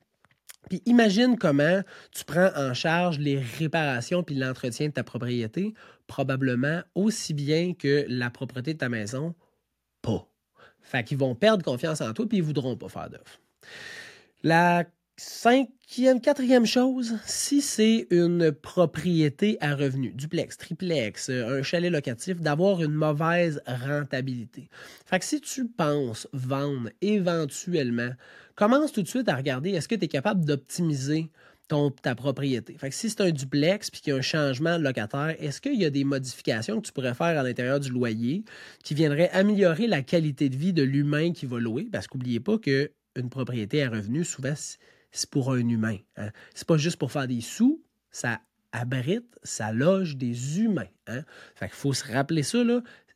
puis 0.70 0.82
imagine 0.86 1.38
comment 1.38 1.82
tu 2.12 2.26
prends 2.26 2.50
en 2.56 2.74
charge 2.74 3.20
les 3.20 3.40
réparations 3.40 4.24
puis 4.24 4.36
l'entretien 4.36 4.88
de 4.88 4.94
ta 4.94 5.04
propriété, 5.04 5.74
probablement 6.08 6.82
aussi 6.96 7.34
bien 7.34 7.74
que 7.74 8.06
la 8.08 8.30
propreté 8.30 8.74
de 8.74 8.80
ta 8.80 8.90
maison, 8.90 9.36
pas. 10.02 10.28
Fait 10.82 11.04
qu'ils 11.04 11.18
vont 11.18 11.36
perdre 11.36 11.64
confiance 11.64 12.02
en 12.02 12.14
toi 12.14 12.28
puis 12.28 12.38
ils 12.38 12.44
voudront 12.44 12.76
pas 12.78 12.90
faire 12.90 13.10
d'offre. 13.10 13.40
La 14.44 14.86
cinquième, 15.18 16.22
quatrième 16.22 16.66
chose, 16.66 17.18
si 17.26 17.62
c'est 17.62 18.08
une 18.12 18.52
propriété 18.52 19.58
à 19.62 19.76
revenu, 19.76 20.12
duplex, 20.12 20.58
triplex, 20.58 21.30
un 21.30 21.64
chalet 21.64 21.92
locatif, 21.92 22.40
d'avoir 22.40 22.84
une 22.84 22.94
mauvaise 22.94 23.62
rentabilité. 23.66 24.70
Fait 25.06 25.20
que 25.20 25.26
si 25.26 25.42
tu 25.42 25.68
penses 25.68 26.28
vendre 26.34 26.90
éventuellement 27.02 28.12
commence 28.58 28.92
tout 28.92 29.04
de 29.04 29.08
suite 29.08 29.30
à 29.30 29.36
regarder 29.36 29.70
est-ce 29.70 29.88
que 29.88 29.96
tu 29.96 30.04
es 30.04 30.08
capable 30.10 30.44
d'optimiser 30.44 31.30
ton, 31.70 31.92
ta 31.92 32.16
propriété? 32.16 32.76
Fait 32.78 32.92
si 32.92 33.10
c'est 33.10 33.22
un 33.22 33.30
duplex 33.30 33.90
puis 33.90 34.02
qu'il 34.02 34.12
y 34.12 34.16
a 34.16 34.20
un 34.20 34.22
changement 34.22 34.78
de 34.78 34.84
locataire, 34.84 35.36
est-ce 35.40 35.62
qu'il 35.62 35.80
y 35.80 35.86
a 35.86 35.90
des 35.90 36.04
modifications 36.04 36.82
que 36.82 36.88
tu 36.88 36.92
pourrais 36.92 37.14
faire 37.14 37.40
à 37.40 37.44
l'intérieur 37.44 37.80
du 37.80 37.92
loyer 37.92 38.44
qui 38.84 38.96
viendraient 38.96 39.30
améliorer 39.30 39.88
la 39.88 40.02
qualité 40.02 40.50
de 40.50 40.58
vie 40.58 40.74
de 40.74 40.84
l'humain 40.84 41.32
qui 41.32 41.46
va 41.46 41.60
louer? 41.60 41.88
Parce 41.92 42.08
qu'oubliez 42.08 42.40
pas 42.40 42.58
qu'une 42.58 43.30
propriété 43.30 43.84
à 43.84 43.90
revenu, 43.90 44.26
souvent, 44.26 44.56
c'est 45.12 45.30
pour 45.30 45.54
un 45.54 45.70
humain. 45.70 45.98
Hein? 46.18 46.32
C'est 46.56 46.68
pas 46.68 46.78
juste 46.78 46.98
pour 46.98 47.12
faire 47.12 47.28
des 47.28 47.42
sous, 47.42 47.82
ça 48.12 48.42
abrite, 48.72 49.38
ça 49.44 49.72
loge 49.72 50.18
des 50.18 50.62
humains. 50.62 50.90
Hein? 51.06 51.22
Fait 51.56 51.68
qu'il 51.68 51.76
faut 51.76 51.94
se 51.94 52.12
rappeler 52.12 52.44
ça, 52.44 52.64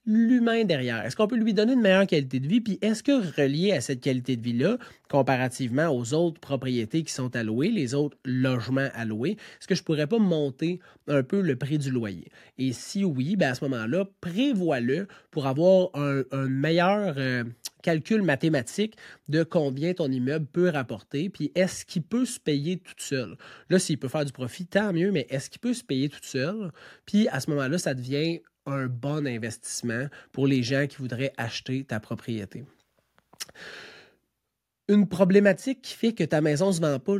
l'humain 0.06 0.63
derrière. 0.65 1.06
Est-ce 1.06 1.15
qu'on 1.15 1.27
peut 1.27 1.38
lui 1.38 1.53
donner 1.53 1.74
une 1.74 1.81
meilleure 1.81 2.07
qualité 2.07 2.39
de 2.39 2.48
vie? 2.48 2.62
Puis 2.62 2.80
est-ce 2.81 3.03
que 3.03 3.12
relié 3.39 3.71
à 3.71 3.81
cette 3.81 4.01
qualité 4.01 4.36
de 4.36 4.42
vie-là, 4.42 4.77
comparativement 5.09 5.89
aux 5.89 6.13
autres 6.13 6.39
propriétés 6.39 7.03
qui 7.03 7.13
sont 7.13 7.36
allouées, 7.36 7.69
les 7.69 7.94
autres 7.94 8.18
logements 8.25 8.89
alloués, 8.94 9.38
est-ce 9.59 9.68
que 9.68 9.75
je 9.75 9.83
pourrais 9.83 10.07
pas 10.07 10.18
monter 10.18 10.80
un 11.07 11.21
peu 11.24 11.42
le 11.42 11.56
prix 11.56 11.77
du 11.77 11.92
loyer? 11.92 12.30
Et 12.57 12.74
si 12.74 13.03
oui, 13.03 13.36
ben 13.36 13.51
à 13.51 13.56
ce 13.56 13.63
moment-là, 13.65 14.06
prévois-le 14.21 15.07
pour 15.30 15.45
avoir 15.45 15.89
un, 15.94 16.24
meilleur 16.48 17.15
euh, 17.18 17.44
calcul 17.81 18.21
mathématique 18.21 18.95
de 19.27 19.44
combien 19.44 19.94
ton 19.94 20.09
immeuble 20.12 20.45
peut 20.45 20.69
rapporter, 20.69 21.29
puis 21.29 21.51
est-ce 21.55 21.86
qu'il 21.86 22.03
peut 22.03 22.25
se 22.25 22.39
payer 22.39 22.77
tout 22.77 22.93
seul? 22.98 23.38
Là, 23.70 23.79
s'il 23.79 23.98
peut 23.98 24.08
faire 24.08 24.25
du 24.25 24.31
profit, 24.31 24.65
tant 24.65 24.93
mieux, 24.93 25.12
mais 25.12 25.27
est-ce 25.29 25.50
qu'il 25.50 25.62
peut 25.62 25.74
se 25.74 25.84
payer 25.84 26.10
tout 26.10 26.20
seul? 26.24 26.72
Puis 27.05 27.27
à 27.29 27.39
ce 27.39 27.50
moment-là, 27.51 27.77
ça 27.77 27.93
devient 27.93 28.41
un 28.65 28.88
bon 28.88 29.27
investissement 29.27 30.08
pour 30.32 30.48
les 30.48 30.63
gens 30.63 30.88
qui 30.88 30.98
voudraient 30.98 31.34
acheter 31.38 31.84
ta 31.84 32.00
propriété. 32.00 32.63
Une 34.88 35.08
problématique 35.08 35.82
qui 35.82 35.94
fait 35.94 36.13
que 36.13 36.24
ta 36.24 36.41
maison 36.41 36.68
ne 36.68 36.74
se 36.74 36.82
vend 36.82 37.00
pas, 37.00 37.18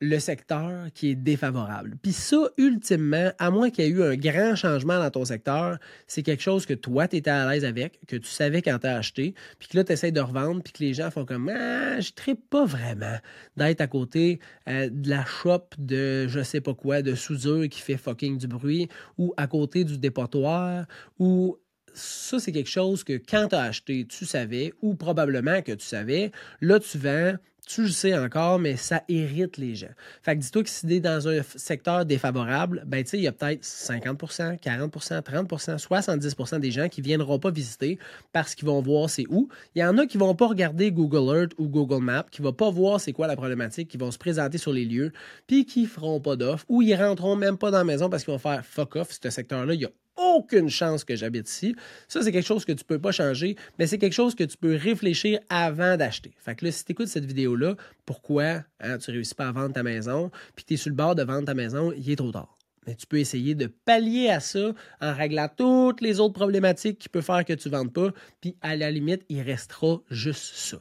le 0.00 0.18
secteur 0.18 0.86
qui 0.94 1.10
est 1.10 1.14
défavorable. 1.14 1.96
Puis 2.02 2.12
ça, 2.12 2.48
ultimement, 2.56 3.32
à 3.38 3.50
moins 3.50 3.70
qu'il 3.70 3.84
y 3.84 3.88
ait 3.88 3.90
eu 3.90 4.02
un 4.02 4.16
grand 4.16 4.56
changement 4.56 4.98
dans 4.98 5.10
ton 5.10 5.24
secteur, 5.26 5.78
c'est 6.06 6.22
quelque 6.22 6.42
chose 6.42 6.64
que 6.64 6.74
toi, 6.74 7.06
tu 7.06 7.16
étais 7.16 7.30
à 7.30 7.50
l'aise 7.50 7.64
avec, 7.64 8.00
que 8.06 8.16
tu 8.16 8.28
savais 8.28 8.62
quand 8.62 8.78
tu 8.78 8.86
as 8.86 8.96
acheté, 8.96 9.34
puis 9.58 9.68
que 9.68 9.76
là, 9.76 9.84
tu 9.84 9.92
essaies 9.92 10.12
de 10.12 10.20
revendre, 10.20 10.62
puis 10.62 10.72
que 10.72 10.82
les 10.82 10.94
gens 10.94 11.10
font 11.10 11.26
comme 11.26 11.50
Ah, 11.50 12.00
je 12.00 12.10
ne 12.28 12.34
pas 12.34 12.64
vraiment 12.64 13.18
d'être 13.56 13.82
à 13.82 13.86
côté 13.86 14.40
euh, 14.68 14.88
de 14.90 15.10
la 15.10 15.24
shop 15.24 15.68
de 15.78 16.26
je 16.28 16.42
sais 16.42 16.60
pas 16.60 16.74
quoi, 16.74 17.02
de 17.02 17.14
soudure 17.14 17.68
qui 17.68 17.80
fait 17.80 17.98
fucking 17.98 18.38
du 18.38 18.48
bruit, 18.48 18.88
ou 19.18 19.34
à 19.36 19.46
côté 19.46 19.84
du 19.84 19.98
dépotoir, 19.98 20.86
ou 21.18 21.58
ça, 21.94 22.38
c'est 22.38 22.52
quelque 22.52 22.70
chose 22.70 23.04
que 23.04 23.14
quand 23.14 23.48
tu 23.48 23.54
as 23.54 23.62
acheté, 23.62 24.06
tu 24.06 24.24
savais, 24.24 24.72
ou 24.82 24.94
probablement 24.94 25.62
que 25.62 25.72
tu 25.72 25.84
savais. 25.84 26.30
Là, 26.60 26.78
tu 26.78 26.98
vends, 26.98 27.34
tu 27.66 27.82
le 27.82 27.88
sais 27.88 28.16
encore, 28.16 28.58
mais 28.58 28.76
ça 28.76 29.02
irrite 29.08 29.56
les 29.56 29.74
gens. 29.74 29.90
Fait 30.22 30.36
que 30.36 30.40
dis-toi 30.40 30.62
que 30.62 30.68
si 30.68 30.86
tu 30.86 30.94
es 30.94 31.00
dans 31.00 31.28
un 31.28 31.42
secteur 31.42 32.04
défavorable, 32.04 32.82
ben 32.86 33.02
tu 33.02 33.10
sais, 33.10 33.18
il 33.18 33.24
y 33.24 33.28
a 33.28 33.32
peut-être 33.32 33.62
50% 33.62 34.58
40% 34.60 35.22
30% 35.22 35.78
70% 35.78 36.60
des 36.60 36.70
gens 36.70 36.88
qui 36.88 37.00
ne 37.00 37.06
viendront 37.06 37.38
pas 37.38 37.50
visiter 37.50 37.98
parce 38.32 38.54
qu'ils 38.54 38.66
vont 38.66 38.80
voir 38.80 39.08
c'est 39.08 39.26
où. 39.28 39.48
Il 39.74 39.80
y 39.80 39.84
en 39.84 39.98
a 39.98 40.06
qui 40.06 40.18
ne 40.18 40.22
vont 40.22 40.34
pas 40.34 40.46
regarder 40.48 40.92
Google 40.92 41.36
Earth 41.36 41.52
ou 41.58 41.68
Google 41.68 42.02
Maps, 42.02 42.26
qui 42.30 42.42
ne 42.42 42.46
vont 42.46 42.52
pas 42.52 42.70
voir 42.70 43.00
c'est 43.00 43.12
quoi 43.12 43.26
la 43.26 43.36
problématique, 43.36 43.88
qui 43.88 43.96
vont 43.96 44.10
se 44.10 44.18
présenter 44.18 44.58
sur 44.58 44.72
les 44.72 44.84
lieux, 44.84 45.12
puis 45.46 45.64
qui 45.64 45.86
feront 45.86 46.20
pas 46.20 46.36
d'offres 46.36 46.64
ou 46.68 46.82
ils 46.82 46.94
rentreront 46.94 47.36
même 47.36 47.58
pas 47.58 47.70
dans 47.70 47.78
la 47.78 47.84
maison 47.84 48.08
parce 48.08 48.24
qu'ils 48.24 48.32
vont 48.32 48.38
faire 48.38 48.64
fuck 48.64 48.96
off, 48.96 49.10
ce 49.22 49.30
secteur-là, 49.30 49.74
il 49.74 49.80
y 49.80 49.84
a 49.84 49.90
aucune 50.20 50.68
chance 50.68 51.04
que 51.04 51.16
j'habite 51.16 51.48
ici. 51.48 51.74
Ça, 52.08 52.22
c'est 52.22 52.32
quelque 52.32 52.46
chose 52.46 52.64
que 52.64 52.72
tu 52.72 52.84
ne 52.84 52.86
peux 52.86 52.98
pas 52.98 53.12
changer, 53.12 53.56
mais 53.78 53.86
c'est 53.86 53.98
quelque 53.98 54.12
chose 54.12 54.34
que 54.34 54.44
tu 54.44 54.56
peux 54.56 54.76
réfléchir 54.76 55.40
avant 55.48 55.96
d'acheter. 55.96 56.32
Fait 56.38 56.54
que 56.54 56.64
là, 56.64 56.72
si 56.72 56.84
tu 56.84 56.92
écoutes 56.92 57.08
cette 57.08 57.24
vidéo-là, 57.24 57.76
pourquoi 58.06 58.62
hein, 58.80 58.98
tu 58.98 59.10
ne 59.10 59.16
réussis 59.16 59.34
pas 59.34 59.48
à 59.48 59.52
vendre 59.52 59.72
ta 59.72 59.82
maison, 59.82 60.30
puis 60.54 60.64
tu 60.64 60.74
es 60.74 60.76
sur 60.76 60.90
le 60.90 60.96
bord 60.96 61.14
de 61.14 61.22
vendre 61.22 61.46
ta 61.46 61.54
maison, 61.54 61.92
il 61.92 62.10
est 62.10 62.16
trop 62.16 62.32
tard. 62.32 62.56
Mais 62.86 62.94
tu 62.94 63.06
peux 63.06 63.18
essayer 63.18 63.54
de 63.54 63.66
pallier 63.66 64.30
à 64.30 64.40
ça 64.40 64.72
en 65.00 65.14
réglant 65.14 65.48
toutes 65.54 66.00
les 66.00 66.18
autres 66.18 66.34
problématiques 66.34 66.98
qui 66.98 67.08
peuvent 67.08 67.24
faire 67.24 67.44
que 67.44 67.52
tu 67.52 67.68
ne 67.68 67.76
vendes 67.76 67.92
pas, 67.92 68.10
puis 68.40 68.56
à 68.62 68.76
la 68.76 68.90
limite, 68.90 69.22
il 69.28 69.42
restera 69.42 70.00
juste 70.10 70.54
ça. 70.54 70.78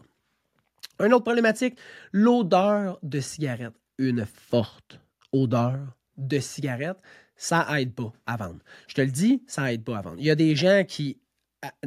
Une 0.99 1.13
autre 1.13 1.23
problématique, 1.23 1.77
l'odeur 2.11 2.99
de 3.03 3.19
cigarette. 3.19 3.73
Une 3.97 4.25
forte 4.25 4.99
odeur 5.31 5.98
de 6.27 6.39
cigarette, 6.39 6.97
ça 7.35 7.65
aide 7.79 7.93
pas 7.93 8.11
à 8.25 8.37
vendre. 8.37 8.59
Je 8.87 8.95
te 8.95 9.01
le 9.01 9.11
dis, 9.11 9.43
ça 9.47 9.71
aide 9.71 9.83
pas 9.83 9.97
à 9.97 10.01
vendre. 10.01 10.17
Il 10.19 10.25
y 10.25 10.31
a 10.31 10.35
des 10.35 10.55
gens 10.55 10.83
qui 10.87 11.17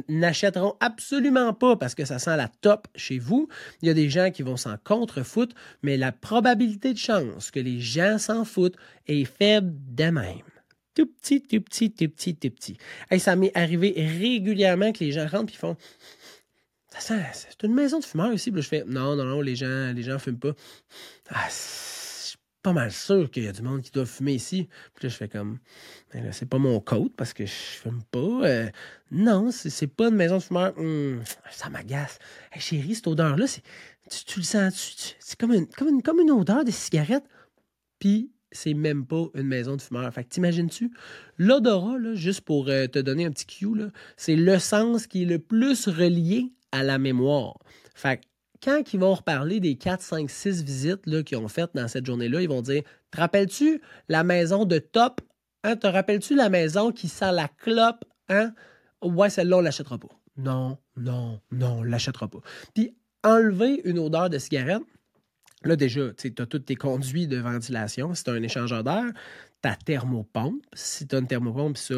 n'achèteront 0.07 0.75
absolument 0.79 1.53
pas 1.53 1.75
parce 1.75 1.95
que 1.95 2.05
ça 2.05 2.19
sent 2.19 2.35
la 2.37 2.47
top 2.47 2.87
chez 2.95 3.19
vous. 3.19 3.47
Il 3.81 3.87
y 3.87 3.91
a 3.91 3.93
des 3.93 4.09
gens 4.09 4.31
qui 4.31 4.43
vont 4.43 4.57
s'en 4.57 4.77
contrefoutre, 4.83 5.55
mais 5.81 5.97
la 5.97 6.11
probabilité 6.11 6.93
de 6.93 6.97
chance 6.97 7.51
que 7.51 7.59
les 7.59 7.79
gens 7.79 8.17
s'en 8.17 8.45
foutent 8.45 8.77
est 9.07 9.25
faible 9.25 9.73
de 9.89 10.05
même. 10.05 10.41
Tout 10.95 11.07
petit, 11.07 11.41
tout 11.41 11.61
petit, 11.61 11.91
tout 11.91 12.09
petit, 12.09 12.35
tout 12.35 12.51
petit. 12.51 12.77
Et 13.09 13.17
ça 13.17 13.35
m'est 13.35 13.55
arrivé 13.57 13.93
régulièrement 13.97 14.91
que 14.91 15.03
les 15.03 15.11
gens 15.11 15.27
rentrent 15.27 15.53
et 15.53 15.57
font 15.57 15.77
ça 16.93 16.99
sent, 16.99 17.23
c'est 17.33 17.63
une 17.63 17.73
maison 17.73 17.97
de 17.97 18.05
fumeurs 18.05 18.31
ici. 18.33 18.51
je 18.55 18.61
fais 18.61 18.83
non, 18.85 19.15
non, 19.15 19.23
non, 19.23 19.41
les 19.41 19.55
gens, 19.55 19.91
les 19.95 20.03
gens 20.03 20.19
fument 20.19 20.37
pas. 20.37 20.53
Ah, 21.29 21.47
pas 22.63 22.73
mal 22.73 22.91
sûr 22.91 23.29
qu'il 23.29 23.43
y 23.43 23.47
a 23.47 23.51
du 23.51 23.61
monde 23.61 23.81
qui 23.81 23.91
doit 23.91 24.05
fumer 24.05 24.33
ici. 24.33 24.67
Puis 24.95 25.05
là, 25.05 25.09
je 25.09 25.15
fais 25.15 25.27
comme, 25.27 25.59
ben 26.13 26.31
c'est 26.31 26.47
pas 26.47 26.57
mon 26.57 26.79
code 26.79 27.13
parce 27.15 27.33
que 27.33 27.45
je 27.45 27.51
fume 27.51 28.01
pas. 28.09 28.19
Euh, 28.19 28.69
non, 29.11 29.51
c'est 29.51 29.87
pas 29.87 30.07
une 30.07 30.15
maison 30.15 30.37
de 30.37 30.43
fumeur. 30.43 30.73
Hum, 30.77 31.21
ça 31.51 31.69
m'agace. 31.69 32.17
chérie, 32.57 32.95
cette 32.95 33.07
odeur-là, 33.07 33.45
tu, 34.09 34.25
tu, 34.25 34.39
le 34.39 34.45
sens, 34.45 35.15
c'est 35.19 35.37
comme 35.37 35.53
une, 35.53 35.67
comme, 35.67 35.89
une, 35.89 36.01
comme 36.01 36.21
une 36.21 36.31
odeur 36.31 36.63
de 36.63 36.71
cigarette. 36.71 37.25
Puis 37.99 38.31
c'est 38.51 38.73
même 38.73 39.05
pas 39.05 39.25
une 39.33 39.47
maison 39.47 39.75
de 39.75 39.81
fumeur. 39.81 40.11
Fait 40.13 40.23
que 40.23 40.29
t'imagines-tu? 40.29 40.91
L'odorat, 41.37 41.97
juste 42.13 42.41
pour 42.41 42.69
euh, 42.69 42.87
te 42.87 42.99
donner 42.99 43.25
un 43.25 43.31
petit 43.31 43.45
cue, 43.45 43.67
c'est 44.15 44.35
le 44.35 44.57
sens 44.57 45.05
qui 45.05 45.23
est 45.23 45.25
le 45.25 45.39
plus 45.39 45.87
relié 45.87 46.53
à 46.71 46.83
la 46.83 46.97
mémoire. 46.97 47.59
Fait 47.93 48.17
que 48.17 48.23
quand 48.63 48.93
ils 48.93 48.99
vont 48.99 49.13
reparler 49.13 49.59
des 49.59 49.75
4, 49.75 50.01
5, 50.01 50.29
6 50.29 50.63
visites 50.63 51.23
qu'ils 51.23 51.37
ont 51.37 51.47
faites 51.47 51.71
dans 51.73 51.87
cette 51.87 52.05
journée-là, 52.05 52.41
ils 52.41 52.49
vont 52.49 52.61
dire 52.61 52.83
Te 53.11 53.17
rappelles-tu 53.17 53.81
la 54.07 54.23
maison 54.23 54.65
de 54.65 54.79
top? 54.79 55.21
Hein? 55.63 55.75
Te 55.75 55.87
rappelles-tu 55.87 56.35
la 56.35 56.49
maison 56.49 56.91
qui 56.91 57.09
sent 57.09 57.31
la 57.31 57.47
clope 57.47 58.05
hein? 58.29 58.53
Ouais, 59.01 59.29
celle-là, 59.29 59.57
on 59.57 59.59
ne 59.59 59.65
l'achètera 59.65 59.97
pas. 59.97 60.07
Non, 60.37 60.77
non, 60.95 61.41
non, 61.51 61.77
on 61.79 61.81
ne 61.83 61.89
l'achètera 61.89 62.27
pas. 62.27 62.39
Puis 62.73 62.95
enlever 63.23 63.81
une 63.83 63.99
odeur 63.99 64.29
de 64.29 64.37
cigarette, 64.37 64.81
là 65.63 65.75
déjà, 65.75 66.13
tu 66.13 66.33
as 66.37 66.45
tous 66.45 66.59
tes 66.59 66.75
conduits 66.75 67.27
de 67.27 67.37
ventilation. 67.37 68.13
Si 68.13 68.23
tu 68.23 68.29
as 68.29 68.33
un 68.33 68.43
échangeur 68.43 68.83
d'air, 68.83 69.11
ta 69.61 69.75
thermopompe. 69.75 70.63
Si 70.73 71.05
tu 71.05 71.15
as 71.15 71.19
une 71.19 71.27
thermopompe, 71.27 71.77
ça, 71.77 71.95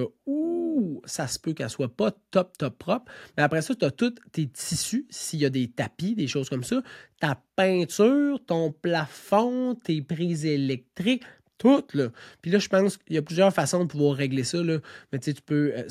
ça 1.05 1.27
se 1.27 1.39
peut 1.39 1.53
qu'elle 1.53 1.70
soit 1.70 1.96
pas 1.96 2.12
top, 2.32 2.58
top 2.58 2.77
propre. 2.77 3.12
Mais 3.38 3.44
après 3.44 3.62
ça, 3.62 3.75
tu 3.75 3.86
as 3.86 3.91
tous 3.91 4.15
tes 4.32 4.48
tissus, 4.48 5.05
s'il 5.10 5.39
y 5.39 5.46
a 5.46 5.50
des 5.50 5.67
tapis, 5.70 6.15
des 6.15 6.27
choses 6.27 6.50
comme 6.50 6.63
ça, 6.63 6.82
ta 7.20 7.41
peinture, 7.55 8.39
ton 8.46 8.72
plafond, 8.72 9.75
tes 9.75 10.01
prises 10.01 10.46
électriques, 10.46 11.24
tout, 11.58 11.86
là. 11.94 12.10
Puis 12.41 12.51
là, 12.51 12.60
je 12.60 12.67
pense 12.67 12.98
qu'il 12.98 13.15
y 13.15 13.20
a 13.20 13.22
plusieurs 13.22 13.53
façons 13.53 13.86
de 13.86 13.89
pouvoir 13.89 14.15
régler 14.15 14.44
ça, 14.44 14.62
là. 14.62 14.79
Mais 15.12 15.20
tu 15.20 15.25
sais, 15.25 15.34
tu 15.34 15.41
peux... 15.41 15.74
Euh, 15.75 15.88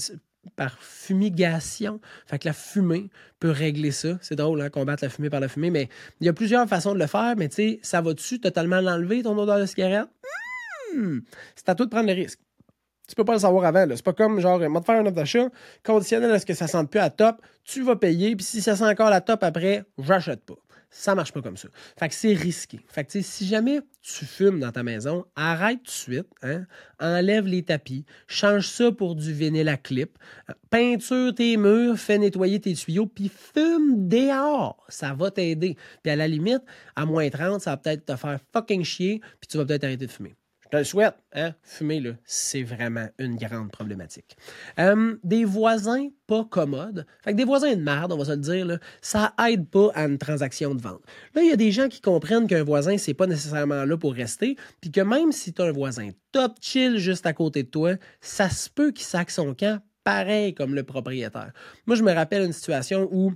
par 0.56 0.78
fumigation. 0.78 2.00
Fait 2.26 2.38
que 2.38 2.48
la 2.48 2.52
fumée 2.52 3.10
peut 3.40 3.50
régler 3.50 3.90
ça. 3.90 4.18
C'est 4.20 4.36
drôle, 4.36 4.60
hein, 4.60 4.70
combattre 4.70 5.04
la 5.04 5.10
fumée 5.10 5.30
par 5.30 5.40
la 5.40 5.48
fumée, 5.48 5.70
mais 5.70 5.88
il 6.20 6.26
y 6.26 6.28
a 6.28 6.32
plusieurs 6.32 6.68
façons 6.68 6.94
de 6.94 6.98
le 6.98 7.06
faire, 7.06 7.34
mais 7.36 7.48
tu 7.48 7.56
sais, 7.56 7.80
ça 7.82 8.00
va-tu 8.00 8.40
totalement 8.40 8.80
l'enlever, 8.80 9.22
ton 9.22 9.36
odeur 9.38 9.58
de 9.58 9.66
cigarette? 9.66 10.08
Hmm! 10.94 11.20
C'est 11.56 11.68
à 11.68 11.74
toi 11.74 11.86
de 11.86 11.90
prendre 11.90 12.08
le 12.08 12.14
risque. 12.14 12.40
Tu 13.08 13.14
peux 13.14 13.25
pas 13.25 13.34
le 13.34 13.38
savoir 13.38 13.64
avant. 13.64 13.87
C'est 13.90 14.04
pas 14.04 14.12
comme 14.12 14.40
genre, 14.40 14.58
moi 14.68 14.80
de 14.80 14.87
faire 14.87 15.00
un 15.00 15.06
offre 15.06 15.12
d'achat, 15.12 15.49
conditionnel 15.84 16.30
à 16.30 16.38
ce 16.38 16.46
que 16.46 16.54
ça 16.54 16.66
sente 16.66 16.90
plus 16.90 17.00
à 17.00 17.11
top, 17.11 17.42
tu 17.64 17.82
vas 17.82 17.96
payer, 17.96 18.34
puis 18.34 18.44
si 18.44 18.62
ça 18.62 18.76
sent 18.76 18.84
encore 18.84 19.11
la 19.11 19.20
top 19.20 19.42
après, 19.42 19.84
j'achète 19.99 20.44
pas. 20.44 20.54
Ça 20.96 21.16
marche 21.16 21.32
pas 21.32 21.42
comme 21.42 21.56
ça. 21.56 21.68
Fait 21.99 22.08
que 22.08 22.14
c'est 22.14 22.34
risqué. 22.34 22.78
Fait 22.87 23.04
que 23.04 23.20
si 23.20 23.46
jamais 23.49 23.80
tu 24.00 24.25
fumes 24.25 24.61
dans 24.61 24.70
ta 24.70 24.84
maison, 24.84 25.25
arrête 25.34 25.78
tout 25.78 25.87
de 25.87 25.90
suite, 25.90 26.28
hein? 26.42 26.66
enlève 27.00 27.49
les 27.49 27.64
tapis, 27.64 28.04
change 28.28 28.68
ça 28.68 28.92
pour 28.92 29.16
du 29.16 29.32
vinyle 29.32 29.68
à 29.68 29.76
clip, 29.76 30.16
peinture 30.70 31.34
tes 31.34 31.56
murs, 31.56 31.99
fais 31.99 32.16
nettoyer 32.16 32.61
tes 32.61 32.75
tuyaux, 32.75 33.06
puis 33.06 33.28
fume 33.28 34.06
dehors. 34.08 34.87
Ça 34.88 35.14
va 35.14 35.32
t'aider. 35.32 35.76
Puis 36.04 36.12
à 36.12 36.16
la 36.16 36.28
limite, 36.28 36.62
à 36.94 37.04
moins 37.06 37.28
30, 37.28 37.61
ça 37.61 37.70
va 37.70 37.76
peut-être 37.76 38.06
te 38.06 38.14
faire 38.14 38.38
fucking 38.52 38.84
chier, 38.84 39.20
puis 39.40 39.49
tu 39.49 39.56
vas 39.56 39.64
peut-être 39.64 39.82
arrêter 39.82 40.06
de 40.06 40.12
fumer. 40.12 40.37
Le 40.74 40.82
souhaite, 40.82 41.14
hein? 41.32 41.54
Fumer, 41.62 42.00
là, 42.00 42.10
c'est 42.24 42.64
vraiment 42.64 43.06
une 43.20 43.36
grande 43.36 43.70
problématique. 43.70 44.36
Euh, 44.80 45.14
des 45.22 45.44
voisins 45.44 46.08
pas 46.26 46.44
commodes. 46.44 47.06
Fait 47.22 47.32
des 47.32 47.44
voisins 47.44 47.76
de 47.76 47.80
merde, 47.80 48.10
on 48.12 48.16
va 48.16 48.24
se 48.24 48.32
le 48.32 48.38
dire, 48.38 48.66
là, 48.66 48.78
ça 49.00 49.34
aide 49.46 49.68
pas 49.68 49.92
à 49.94 50.06
une 50.06 50.18
transaction 50.18 50.74
de 50.74 50.82
vente. 50.82 51.00
Là, 51.36 51.42
il 51.42 51.48
y 51.48 51.52
a 51.52 51.56
des 51.56 51.70
gens 51.70 51.88
qui 51.88 52.00
comprennent 52.00 52.48
qu'un 52.48 52.64
voisin, 52.64 52.98
c'est 52.98 53.14
pas 53.14 53.28
nécessairement 53.28 53.84
là 53.84 53.96
pour 53.96 54.14
rester, 54.14 54.56
puis 54.80 54.90
que 54.90 55.00
même 55.00 55.30
si 55.30 55.52
tu 55.52 55.62
as 55.62 55.66
un 55.66 55.72
voisin 55.72 56.10
top 56.32 56.56
chill 56.60 56.98
juste 56.98 57.24
à 57.24 57.32
côté 57.32 57.62
de 57.62 57.68
toi, 57.68 57.94
ça 58.20 58.50
se 58.50 58.68
peut 58.68 58.90
qu'il 58.90 59.06
saque 59.06 59.30
son 59.30 59.54
camp 59.54 59.80
pareil 60.02 60.54
comme 60.54 60.74
le 60.74 60.82
propriétaire. 60.82 61.52
Moi, 61.86 61.94
je 61.94 62.02
me 62.02 62.12
rappelle 62.12 62.42
une 62.42 62.52
situation 62.52 63.08
où 63.12 63.32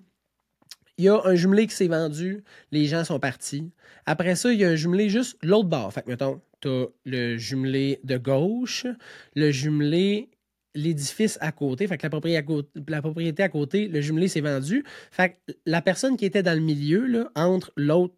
il 0.97 1.05
y 1.05 1.09
a 1.09 1.21
un 1.25 1.37
jumelé 1.37 1.69
qui 1.69 1.77
s'est 1.77 1.87
vendu, 1.87 2.43
les 2.73 2.87
gens 2.87 3.05
sont 3.05 3.21
partis. 3.21 3.71
Après 4.07 4.35
ça, 4.35 4.53
il 4.53 4.59
y 4.59 4.65
a 4.65 4.69
un 4.71 4.75
jumelé 4.75 5.09
juste 5.09 5.39
l'autre 5.45 5.69
bord. 5.69 5.93
Fait 5.93 6.03
que, 6.03 6.11
mettons, 6.11 6.41
tu 6.61 6.69
as 6.69 6.87
le 7.05 7.37
jumelé 7.37 8.01
de 8.05 8.17
gauche, 8.17 8.87
le 9.35 9.51
jumelé, 9.51 10.31
l'édifice 10.75 11.39
à 11.41 11.53
côté, 11.53 11.87
fait 11.87 11.99
que 11.99 12.07
la 12.07 13.01
propriété 13.01 13.43
à 13.43 13.49
côté, 13.49 13.89
le 13.89 14.01
jumelé 14.01 14.29
s'est 14.29 14.41
vendu. 14.41 14.85
Fait 15.11 15.31
que 15.31 15.53
la 15.67 15.83
personne 15.83 16.17
qui 16.17 16.25
était 16.25 16.43
dans 16.43 16.55
le 16.55 16.65
milieu, 16.65 17.29
entre 17.35 17.73
l'autre, 17.77 18.15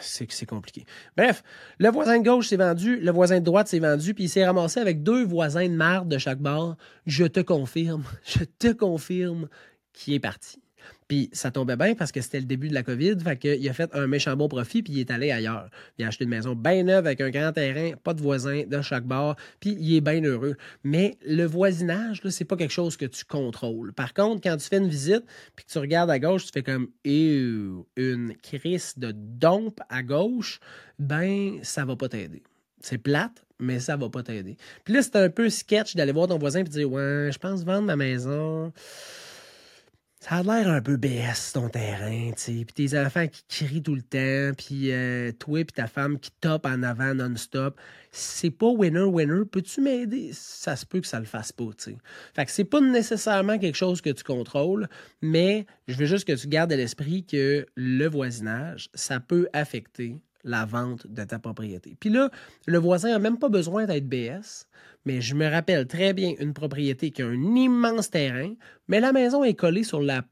c'est 0.00 0.30
c'est 0.32 0.46
compliqué. 0.46 0.84
Bref, 1.16 1.42
le 1.78 1.88
voisin 1.90 2.18
de 2.18 2.24
gauche 2.24 2.48
s'est 2.48 2.56
vendu, 2.56 2.98
le 2.98 3.10
voisin 3.10 3.38
de 3.38 3.44
droite 3.44 3.68
s'est 3.68 3.78
vendu, 3.78 4.14
puis 4.14 4.24
il 4.24 4.28
s'est 4.28 4.44
ramassé 4.44 4.80
avec 4.80 5.02
deux 5.02 5.24
voisins 5.24 5.68
de 5.68 5.74
marde 5.74 6.08
de 6.08 6.18
chaque 6.18 6.40
bord. 6.40 6.76
Je 7.06 7.24
te 7.24 7.40
confirme, 7.40 8.04
je 8.24 8.44
te 8.44 8.72
confirme 8.72 9.48
qu'il 9.92 10.14
est 10.14 10.20
parti. 10.20 10.58
Puis 11.12 11.28
ça 11.34 11.50
tombait 11.50 11.76
bien 11.76 11.94
parce 11.94 12.10
que 12.10 12.22
c'était 12.22 12.40
le 12.40 12.46
début 12.46 12.70
de 12.70 12.74
la 12.74 12.82
COVID. 12.82 13.16
Fait 13.22 13.36
qu'il 13.36 13.68
a 13.68 13.74
fait 13.74 13.94
un 13.94 14.06
méchant 14.06 14.34
bon 14.34 14.48
profit, 14.48 14.82
puis 14.82 14.94
il 14.94 15.00
est 15.00 15.10
allé 15.10 15.30
ailleurs. 15.30 15.68
Il 15.98 16.06
a 16.06 16.08
acheté 16.08 16.24
une 16.24 16.30
maison 16.30 16.54
bien 16.54 16.84
neuve 16.84 17.04
avec 17.06 17.20
un 17.20 17.28
grand 17.28 17.52
terrain, 17.52 17.94
pas 18.02 18.14
de 18.14 18.22
voisins 18.22 18.62
de 18.66 18.80
chaque 18.80 19.04
bord, 19.04 19.36
puis 19.60 19.76
il 19.78 19.94
est 19.94 20.00
bien 20.00 20.24
heureux. 20.24 20.56
Mais 20.84 21.18
le 21.26 21.44
voisinage, 21.44 22.22
c'est 22.30 22.46
pas 22.46 22.56
quelque 22.56 22.72
chose 22.72 22.96
que 22.96 23.04
tu 23.04 23.26
contrôles. 23.26 23.92
Par 23.92 24.14
contre, 24.14 24.40
quand 24.42 24.56
tu 24.56 24.66
fais 24.66 24.78
une 24.78 24.88
visite, 24.88 25.24
puis 25.54 25.66
que 25.66 25.70
tu 25.70 25.76
regardes 25.76 26.08
à 26.08 26.18
gauche, 26.18 26.46
tu 26.46 26.52
fais 26.54 26.62
comme 26.62 26.88
une 27.04 28.34
crise 28.42 28.94
de 28.96 29.12
dompe 29.14 29.82
à 29.90 30.02
gauche, 30.02 30.60
ben 30.98 31.58
ça 31.62 31.84
va 31.84 31.94
pas 31.94 32.08
t'aider. 32.08 32.42
C'est 32.80 32.96
plate, 32.96 33.44
mais 33.60 33.80
ça 33.80 33.98
va 33.98 34.08
pas 34.08 34.22
t'aider. 34.22 34.56
Puis 34.86 34.94
là, 34.94 35.02
c'est 35.02 35.16
un 35.16 35.28
peu 35.28 35.50
sketch 35.50 35.94
d'aller 35.94 36.12
voir 36.12 36.28
ton 36.28 36.38
voisin 36.38 36.60
et 36.60 36.64
dire 36.64 36.90
Ouais, 36.90 37.28
je 37.30 37.38
pense 37.38 37.64
vendre 37.64 37.82
ma 37.82 37.96
maison 37.96 38.72
ça 40.22 40.36
a 40.36 40.42
l'air 40.44 40.68
un 40.68 40.80
peu 40.80 40.96
BS 40.96 41.52
ton 41.52 41.68
terrain, 41.68 42.30
tu. 42.36 42.64
Puis 42.64 42.74
tes 42.88 42.96
enfants 42.96 43.26
qui 43.26 43.42
crient 43.48 43.82
tout 43.82 43.96
le 43.96 44.02
temps, 44.02 44.54
puis 44.56 44.92
euh, 44.92 45.32
toi 45.32 45.58
et 45.58 45.64
ta 45.64 45.88
femme 45.88 46.20
qui 46.20 46.30
top 46.40 46.64
en 46.64 46.84
avant 46.84 47.12
non-stop. 47.12 47.76
C'est 48.12 48.52
pas 48.52 48.68
winner-winner. 48.68 49.44
Peux-tu 49.50 49.80
m'aider? 49.80 50.30
Ça 50.32 50.76
se 50.76 50.86
peut 50.86 51.00
que 51.00 51.08
ça 51.08 51.18
le 51.18 51.26
fasse 51.26 51.50
pas, 51.50 51.70
tu. 51.76 51.96
Fait 52.34 52.44
que 52.44 52.52
c'est 52.52 52.62
pas 52.62 52.80
nécessairement 52.80 53.58
quelque 53.58 53.74
chose 53.74 54.00
que 54.00 54.10
tu 54.10 54.22
contrôles, 54.22 54.88
mais 55.22 55.66
je 55.88 55.96
veux 55.96 56.06
juste 56.06 56.24
que 56.24 56.34
tu 56.34 56.46
gardes 56.46 56.72
à 56.72 56.76
l'esprit 56.76 57.26
que 57.26 57.66
le 57.74 58.06
voisinage, 58.06 58.90
ça 58.94 59.18
peut 59.18 59.48
affecter 59.52 60.20
la 60.44 60.64
vente 60.64 61.06
de 61.06 61.24
ta 61.24 61.38
propriété. 61.38 61.96
Puis 61.98 62.10
là, 62.10 62.30
le 62.66 62.78
voisin 62.78 63.10
n'a 63.10 63.18
même 63.18 63.38
pas 63.38 63.48
besoin 63.48 63.86
d'être 63.86 64.08
BS, 64.08 64.66
mais 65.04 65.20
je 65.20 65.34
me 65.34 65.48
rappelle 65.48 65.86
très 65.86 66.12
bien 66.12 66.34
une 66.38 66.52
propriété 66.52 67.10
qui 67.10 67.22
a 67.22 67.26
un 67.26 67.54
immense 67.56 68.10
terrain, 68.10 68.54
mais 68.88 69.00
la 69.00 69.12
maison 69.12 69.44
est 69.44 69.54
collée 69.54 69.84
sur 69.84 70.00
la, 70.00 70.24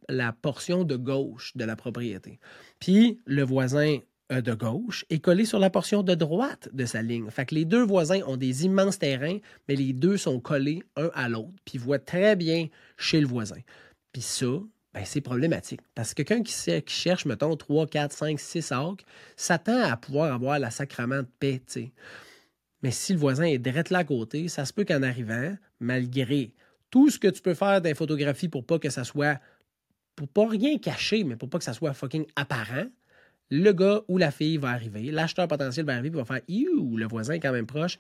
portion 0.43 0.85
de 0.85 0.97
gauche 0.97 1.57
de 1.57 1.65
la 1.65 1.77
propriété. 1.77 2.39
Puis 2.79 3.19
le 3.25 3.43
voisin 3.43 3.99
euh, 4.33 4.41
de 4.41 4.55
gauche 4.55 5.05
est 5.11 5.19
collé 5.19 5.45
sur 5.45 5.59
la 5.59 5.71
portion 5.71 6.03
de 6.03 6.15
droite 6.15 6.69
de 6.73 6.85
sa 6.85 7.03
ligne. 7.03 7.29
Fait 7.31 7.47
que 7.47 7.55
les 7.55 7.65
deux 7.65 7.83
voisins 7.83 8.21
ont 8.27 8.37
des 8.37 8.65
immenses 8.65 8.99
terrains, 8.99 9.39
mais 9.69 9.77
les 9.77 9.93
deux 9.93 10.17
sont 10.17 10.41
collés 10.41 10.83
un 10.97 11.11
à 11.15 11.29
l'autre, 11.29 11.59
puis 11.65 11.79
voient 11.79 11.99
très 11.99 12.37
bien 12.37 12.69
chez 12.97 13.21
le 13.21 13.27
voisin. 13.27 13.61
Puis 14.13 14.23
ça, 14.23 14.47
ben, 14.93 15.05
c'est 15.05 15.21
problématique. 15.21 15.81
Parce 15.95 16.15
que 16.15 16.23
quelqu'un 16.23 16.43
qui, 16.43 16.93
cherche, 16.93 17.25
mettons, 17.25 17.57
3, 17.57 17.87
4, 17.87 18.13
5, 18.13 18.41
6 18.41 18.73
arcs, 18.73 19.05
s'attend 19.37 19.83
à 19.83 19.97
pouvoir 19.97 20.33
avoir 20.33 20.59
la 20.59 20.71
sacrament 20.71 21.23
de 21.23 21.29
paix. 21.39 21.63
Mais 22.83 22.91
si 22.91 23.13
le 23.13 23.19
voisin 23.19 23.45
est 23.45 23.59
direct 23.59 23.91
là 23.91 23.99
à 23.99 24.05
côté, 24.05 24.49
ça 24.49 24.65
se 24.65 24.73
peut 24.73 24.85
qu'en 24.85 25.03
arrivant, 25.03 25.57
malgré 25.79 26.53
tout 26.91 27.11
ce 27.11 27.19
que 27.19 27.29
tu 27.29 27.41
peux 27.41 27.55
faire 27.55 27.81
dans 27.81 27.95
photographie 27.95 28.49
pour 28.49 28.65
pas 28.65 28.79
que 28.79 28.91
ça 28.91 29.05
soit. 29.05 29.41
pour 30.17 30.29
pas 30.29 30.49
rien 30.49 30.79
cacher, 30.79 31.25
mais 31.25 31.37
pour 31.37 31.49
pas 31.49 31.59
que 31.59 31.65
ça 31.65 31.73
soit 31.73 31.95
fucking 31.95 32.27
apparent, 32.37 32.87
le 33.51 33.73
gars 33.73 34.03
ou 34.09 34.19
la 34.19 34.31
fille 34.31 34.59
va 34.59 34.71
arriver, 34.71 35.11
l'acheteur 35.11 35.49
potentiel 35.49 35.87
va 35.87 35.95
arriver 35.95 36.09
et 36.19 36.23
va 36.23 36.25
faire 36.25 36.41
le 36.49 37.07
voisin 37.07 37.35
est 37.35 37.41
quand 37.41 37.53
même 37.53 37.67
proche. 37.67 37.99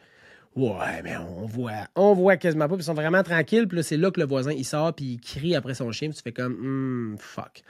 Ouais, 0.56 1.02
mais 1.04 1.16
on 1.16 1.46
voit, 1.46 1.86
on 1.94 2.12
voit 2.12 2.36
quasiment 2.36 2.68
pas. 2.68 2.76
Ils 2.76 2.82
sont 2.82 2.94
vraiment 2.94 3.22
tranquilles. 3.22 3.68
Puis 3.68 3.76
là, 3.76 3.82
c'est 3.82 3.96
là 3.96 4.10
que 4.10 4.20
le 4.20 4.26
voisin, 4.26 4.52
il 4.52 4.64
sort, 4.64 4.92
puis 4.94 5.04
il 5.04 5.20
crie 5.20 5.54
après 5.54 5.74
son 5.74 5.92
chien. 5.92 6.08
Puis 6.08 6.16
tu 6.16 6.22
fais 6.22 6.32
comme, 6.32 6.54
hmm, 6.54 7.18
fuck. 7.18 7.62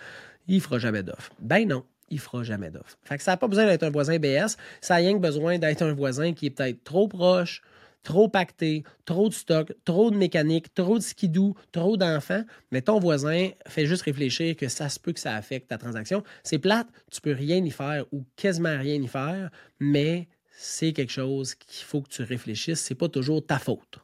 Il 0.49 0.61
fera 0.61 0.79
jamais 0.79 1.03
d'offre. 1.03 1.31
Ben 1.41 1.69
non, 1.69 1.85
il 2.09 2.19
fera 2.19 2.43
jamais 2.43 2.71
d'offre. 2.71 2.99
Fait 3.05 3.17
que 3.17 3.23
ça 3.23 3.33
n'a 3.33 3.37
pas 3.37 3.49
besoin 3.49 3.67
d'être 3.67 3.83
un 3.83 3.91
voisin 3.91 4.19
BS. 4.19 4.57
Ça 4.81 4.95
a 4.95 4.97
rien 4.97 5.17
besoin 5.17 5.59
d'être 5.59 5.83
un 5.83 5.93
voisin 5.93 6.33
qui 6.33 6.47
est 6.47 6.51
peut-être 6.51 6.83
trop 6.83 7.07
proche, 7.07 7.63
trop 8.03 8.29
pacté, 8.29 8.85
trop 9.05 9.29
de 9.29 9.35
stock, 9.35 9.73
trop 9.85 10.11
de 10.11 10.17
mécanique, 10.17 10.73
trop 10.75 10.99
de 10.99 11.03
skidou, 11.03 11.55
trop 11.73 11.97
d'enfants, 11.97 12.45
mais 12.73 12.83
ton 12.83 12.99
voisin 12.99 13.51
fait 13.67 13.87
juste 13.87 14.03
réfléchir 14.03 14.57
que 14.57 14.69
ça 14.69 14.89
se 14.89 14.99
peut 14.99 15.13
que 15.13 15.21
ça 15.21 15.35
affecte 15.35 15.69
ta 15.69 15.79
transaction. 15.79 16.23
C'est 16.43 16.59
plate, 16.59 16.89
tu 17.11 17.21
peux 17.21 17.33
rien 17.33 17.63
y 17.63 17.71
faire 17.71 18.07
ou 18.13 18.25
quasiment 18.37 18.77
rien 18.77 19.01
y 19.01 19.07
faire, 19.07 19.51
mais 19.79 20.29
c'est 20.63 20.93
quelque 20.93 21.13
chose 21.13 21.55
qu'il 21.55 21.87
faut 21.87 22.03
que 22.03 22.11
tu 22.11 22.23
réfléchisses, 22.23 22.81
c'est 22.81 22.95
pas 22.95 23.09
toujours 23.09 23.45
ta 23.45 23.59
faute. 23.59 23.99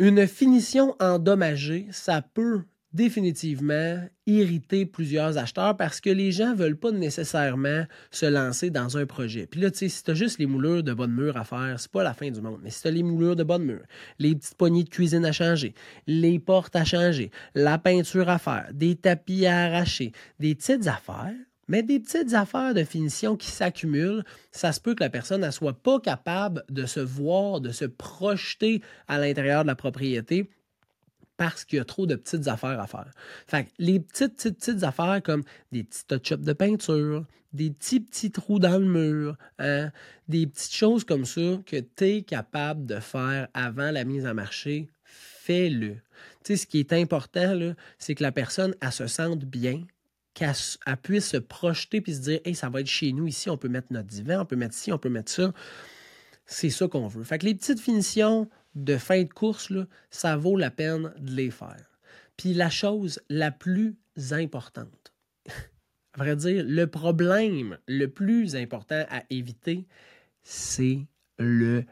Une 0.00 0.26
finition 0.26 0.96
endommagée, 0.98 1.86
ça 1.92 2.20
peut 2.20 2.62
définitivement 2.92 4.02
irriter 4.26 4.86
plusieurs 4.86 5.38
acheteurs 5.38 5.76
parce 5.76 6.00
que 6.00 6.10
les 6.10 6.32
gens 6.32 6.50
ne 6.50 6.56
veulent 6.56 6.76
pas 6.76 6.90
nécessairement 6.90 7.84
se 8.10 8.26
lancer 8.26 8.70
dans 8.70 8.96
un 8.96 9.06
projet. 9.06 9.46
Puis 9.46 9.60
là, 9.60 9.70
tu 9.70 9.78
sais, 9.78 9.88
si 9.88 10.02
tu 10.02 10.10
as 10.10 10.14
juste 10.14 10.40
les 10.40 10.46
moulures 10.46 10.82
de 10.82 10.92
bonne 10.92 11.14
mur 11.14 11.36
à 11.36 11.44
faire, 11.44 11.78
c'est 11.78 11.92
pas 11.92 12.02
la 12.02 12.12
fin 12.12 12.28
du 12.32 12.40
monde. 12.40 12.58
Mais 12.64 12.70
si 12.70 12.82
tu 12.82 12.88
as 12.88 12.90
les 12.90 13.04
moulures 13.04 13.36
de 13.36 13.44
bonne 13.44 13.62
mur, 13.62 13.82
les 14.18 14.34
petites 14.34 14.56
poignées 14.56 14.82
de 14.82 14.88
cuisine 14.88 15.24
à 15.24 15.30
changer, 15.30 15.74
les 16.08 16.40
portes 16.40 16.74
à 16.74 16.84
changer, 16.84 17.30
la 17.54 17.78
peinture 17.78 18.28
à 18.28 18.38
faire, 18.38 18.68
des 18.72 18.96
tapis 18.96 19.46
à 19.46 19.58
arracher, 19.58 20.10
des 20.40 20.56
petites 20.56 20.88
affaires, 20.88 21.36
mais 21.70 21.84
des 21.84 22.00
petites 22.00 22.34
affaires 22.34 22.74
de 22.74 22.82
finition 22.82 23.36
qui 23.36 23.46
s'accumulent, 23.46 24.24
ça 24.50 24.72
se 24.72 24.80
peut 24.80 24.96
que 24.96 25.04
la 25.04 25.08
personne 25.08 25.42
ne 25.42 25.52
soit 25.52 25.80
pas 25.80 26.00
capable 26.00 26.64
de 26.68 26.84
se 26.84 26.98
voir, 26.98 27.60
de 27.60 27.70
se 27.70 27.84
projeter 27.84 28.82
à 29.06 29.20
l'intérieur 29.20 29.62
de 29.62 29.68
la 29.68 29.76
propriété 29.76 30.50
parce 31.36 31.64
qu'il 31.64 31.78
y 31.78 31.80
a 31.80 31.84
trop 31.84 32.06
de 32.06 32.16
petites 32.16 32.48
affaires 32.48 32.80
à 32.80 32.88
faire. 32.88 33.12
Fait 33.46 33.64
que 33.64 33.70
les 33.78 34.00
petites, 34.00 34.34
petites, 34.34 34.58
petites 34.58 34.82
affaires 34.82 35.22
comme 35.22 35.44
des 35.70 35.84
petits 35.84 36.04
touch-ups 36.06 36.44
de 36.44 36.52
peinture, 36.52 37.24
des 37.52 37.70
petits, 37.70 38.00
petits 38.00 38.32
trous 38.32 38.58
dans 38.58 38.78
le 38.78 38.86
mur, 38.86 39.36
hein, 39.60 39.92
des 40.26 40.48
petites 40.48 40.74
choses 40.74 41.04
comme 41.04 41.24
ça 41.24 41.60
que 41.64 41.76
tu 41.76 42.04
es 42.04 42.22
capable 42.22 42.84
de 42.84 42.98
faire 42.98 43.46
avant 43.54 43.92
la 43.92 44.02
mise 44.02 44.26
en 44.26 44.34
marché, 44.34 44.88
fais-le. 45.04 45.94
Tu 45.94 46.00
sais, 46.42 46.56
ce 46.56 46.66
qui 46.66 46.80
est 46.80 46.92
important, 46.92 47.74
c'est 47.96 48.16
que 48.16 48.24
la 48.24 48.32
personne, 48.32 48.74
se 48.90 49.06
sente 49.06 49.44
bien, 49.44 49.84
qu'elle 50.34 50.54
puisse 51.02 51.30
se 51.30 51.36
projeter 51.36 52.00
puis 52.00 52.14
se 52.14 52.20
dire, 52.20 52.40
hey, 52.44 52.54
ça 52.54 52.68
va 52.68 52.80
être 52.80 52.86
chez 52.86 53.12
nous 53.12 53.26
ici, 53.26 53.50
on 53.50 53.56
peut 53.56 53.68
mettre 53.68 53.88
notre 53.90 54.08
divan, 54.08 54.42
on 54.42 54.46
peut 54.46 54.56
mettre 54.56 54.74
ci, 54.74 54.92
on 54.92 54.98
peut 54.98 55.08
mettre 55.08 55.30
ça. 55.30 55.52
C'est 56.46 56.70
ça 56.70 56.88
qu'on 56.88 57.06
veut. 57.06 57.24
Fait 57.24 57.38
que 57.38 57.46
les 57.46 57.54
petites 57.54 57.80
finitions, 57.80 58.48
de 58.74 58.96
fin 58.96 59.22
de 59.22 59.32
course, 59.32 59.72
ça 60.10 60.36
vaut 60.36 60.56
la 60.56 60.70
peine 60.70 61.12
de 61.18 61.32
les 61.32 61.50
faire. 61.50 61.98
Puis 62.36 62.54
la 62.54 62.70
chose 62.70 63.20
la 63.28 63.50
plus 63.50 63.96
importante, 64.32 65.12
à 66.14 66.18
vrai 66.18 66.36
dire, 66.36 66.64
le 66.66 66.86
problème 66.86 67.78
le 67.86 68.06
plus 68.06 68.56
important 68.56 69.04
à 69.10 69.22
éviter, 69.30 69.86
c'est 70.42 71.06
le 71.38 71.84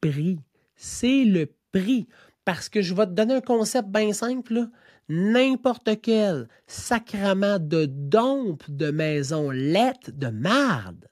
prix. 0.00 0.38
C'est 0.76 1.24
le 1.24 1.52
prix. 1.72 2.08
Parce 2.44 2.68
que 2.68 2.82
je 2.82 2.94
vais 2.94 3.06
te 3.06 3.12
donner 3.12 3.34
un 3.34 3.40
concept 3.40 3.88
bien 3.88 4.12
simple. 4.12 4.68
N'importe 5.10 6.00
quel 6.00 6.48
sacrement 6.66 7.58
de 7.58 7.84
dompe 7.84 8.62
de 8.70 8.90
maison 8.90 9.50
lette 9.50 10.16
de 10.18 10.28
marde 10.28 11.08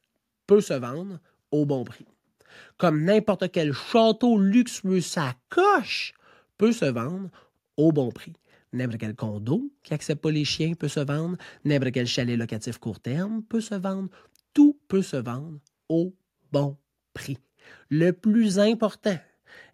peut 0.46 0.60
se 0.60 0.74
vendre 0.74 1.18
au 1.50 1.66
bon 1.66 1.84
prix 1.84 2.06
comme 2.78 3.04
n'importe 3.04 3.50
quel 3.50 3.72
château 3.72 4.38
luxueux, 4.38 5.00
sa 5.00 5.34
coche 5.50 6.14
peut 6.56 6.72
se 6.72 6.84
vendre 6.84 7.28
au 7.76 7.92
bon 7.92 8.10
prix. 8.10 8.34
N'importe 8.72 9.00
quel 9.00 9.14
condo 9.14 9.70
qui 9.82 9.92
n'accepte 9.92 10.22
pas 10.22 10.30
les 10.30 10.44
chiens 10.44 10.74
peut 10.74 10.88
se 10.88 11.00
vendre. 11.00 11.36
N'importe 11.64 11.92
quel 11.92 12.06
chalet 12.06 12.38
locatif 12.38 12.78
court 12.78 13.00
terme 13.00 13.42
peut 13.42 13.60
se 13.60 13.74
vendre. 13.74 14.08
Tout 14.54 14.78
peut 14.88 15.02
se 15.02 15.16
vendre 15.16 15.58
au 15.88 16.14
bon 16.52 16.76
prix. 17.14 17.38
Le 17.90 18.12
plus 18.12 18.58
important, 18.58 19.18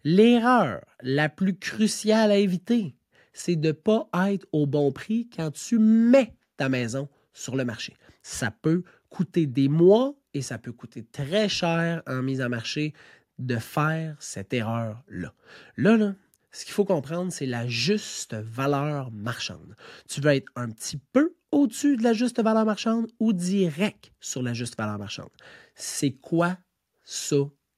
l'erreur 0.03 0.81
la 1.01 1.29
plus 1.29 1.57
cruciale 1.57 2.31
à 2.31 2.37
éviter, 2.37 2.95
c'est 3.35 3.57
de 3.57 3.67
ne 3.67 3.73
pas 3.73 4.07
être 4.29 4.47
au 4.53 4.65
bon 4.65 4.91
prix 4.91 5.29
quand 5.35 5.51
tu 5.51 5.77
mets 5.77 6.33
ta 6.57 6.69
maison 6.69 7.09
sur 7.33 7.55
le 7.55 7.65
marché. 7.65 7.95
Ça 8.23 8.49
peut 8.49 8.83
coûter 9.09 9.45
des 9.45 9.67
mois 9.67 10.15
et 10.33 10.41
ça 10.41 10.57
peut 10.57 10.71
coûter 10.71 11.03
très 11.03 11.49
cher 11.49 12.01
en 12.07 12.23
mise 12.23 12.41
en 12.41 12.49
marché 12.49 12.93
de 13.37 13.57
faire 13.57 14.15
cette 14.19 14.53
erreur-là. 14.53 15.33
Là, 15.75 15.97
là, 15.97 16.15
ce 16.51 16.63
qu'il 16.63 16.73
faut 16.73 16.85
comprendre, 16.85 17.33
c'est 17.33 17.45
la 17.45 17.67
juste 17.67 18.33
valeur 18.35 19.11
marchande. 19.11 19.75
Tu 20.07 20.21
veux 20.21 20.31
être 20.31 20.49
un 20.55 20.69
petit 20.69 20.97
peu 21.11 21.35
au-dessus 21.51 21.97
de 21.97 22.03
la 22.03 22.13
juste 22.13 22.41
valeur 22.41 22.65
marchande 22.65 23.07
ou 23.19 23.33
direct 23.33 24.13
sur 24.21 24.41
la 24.41 24.53
juste 24.53 24.77
valeur 24.77 24.97
marchande? 24.97 25.29
C'est 25.75 26.11
quoi 26.11 26.57
ça, 27.03 27.35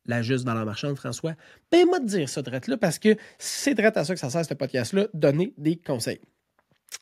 la 0.07 0.21
juste 0.21 0.45
valeur 0.45 0.65
marchande, 0.65 0.95
François? 0.97 1.33
Ben, 1.71 1.85
moi 1.85 1.99
te 1.99 2.05
dire 2.05 2.29
ça, 2.29 2.41
drette 2.41 2.67
là, 2.67 2.77
parce 2.77 2.99
que 2.99 3.15
c'est 3.37 3.73
drette 3.73 3.97
à 3.97 4.05
ça 4.05 4.13
que 4.13 4.19
ça 4.19 4.29
sert, 4.29 4.45
ce 4.45 4.53
podcast-là, 4.53 5.07
donner 5.13 5.53
des 5.57 5.77
conseils. 5.77 6.21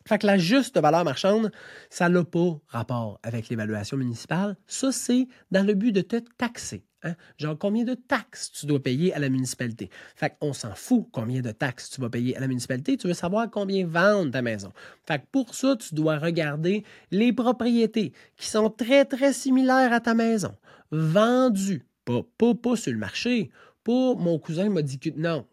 Fait 0.07 0.17
que 0.19 0.27
la 0.27 0.37
juste 0.37 0.77
valeur 0.79 1.03
marchande, 1.03 1.51
ça 1.89 2.09
n'a 2.09 2.23
pas 2.23 2.59
rapport 2.67 3.19
avec 3.23 3.49
l'évaluation 3.49 3.97
municipale. 3.97 4.55
Ça, 4.67 4.91
c'est 4.91 5.27
dans 5.51 5.65
le 5.65 5.73
but 5.73 5.91
de 5.91 6.01
te 6.01 6.17
taxer. 6.37 6.85
Hein? 7.03 7.15
Genre, 7.37 7.57
combien 7.57 7.83
de 7.83 7.93
taxes 7.93 8.51
tu 8.51 8.65
dois 8.65 8.81
payer 8.81 9.13
à 9.13 9.19
la 9.19 9.29
municipalité? 9.29 9.89
Fait 10.15 10.35
qu'on 10.39 10.53
s'en 10.53 10.73
fout 10.73 11.07
combien 11.11 11.41
de 11.41 11.51
taxes 11.51 11.89
tu 11.91 12.01
vas 12.01 12.09
payer 12.09 12.35
à 12.35 12.39
la 12.39 12.47
municipalité. 12.47 12.97
Tu 12.97 13.07
veux 13.07 13.13
savoir 13.13 13.49
combien 13.49 13.85
vendre 13.85 14.31
ta 14.31 14.41
maison. 14.41 14.71
Fait 15.07 15.19
que 15.19 15.25
pour 15.31 15.53
ça, 15.53 15.75
tu 15.75 15.93
dois 15.93 16.17
regarder 16.17 16.83
les 17.11 17.31
propriétés 17.31 18.13
qui 18.37 18.47
sont 18.47 18.69
très, 18.69 19.05
très 19.05 19.33
similaires 19.33 19.93
à 19.93 19.99
ta 19.99 20.13
maison. 20.13 20.55
Vendues. 20.91 21.85
Pas, 22.05 22.21
pas, 22.37 22.53
pas 22.53 22.75
sur 22.75 22.91
le 22.91 22.97
marché. 22.97 23.49
Pas 23.83 24.15
mon 24.15 24.39
cousin 24.39 24.69
m'a 24.69 24.81
dit 24.81 24.99
que. 24.99 25.09
Non. 25.15 25.45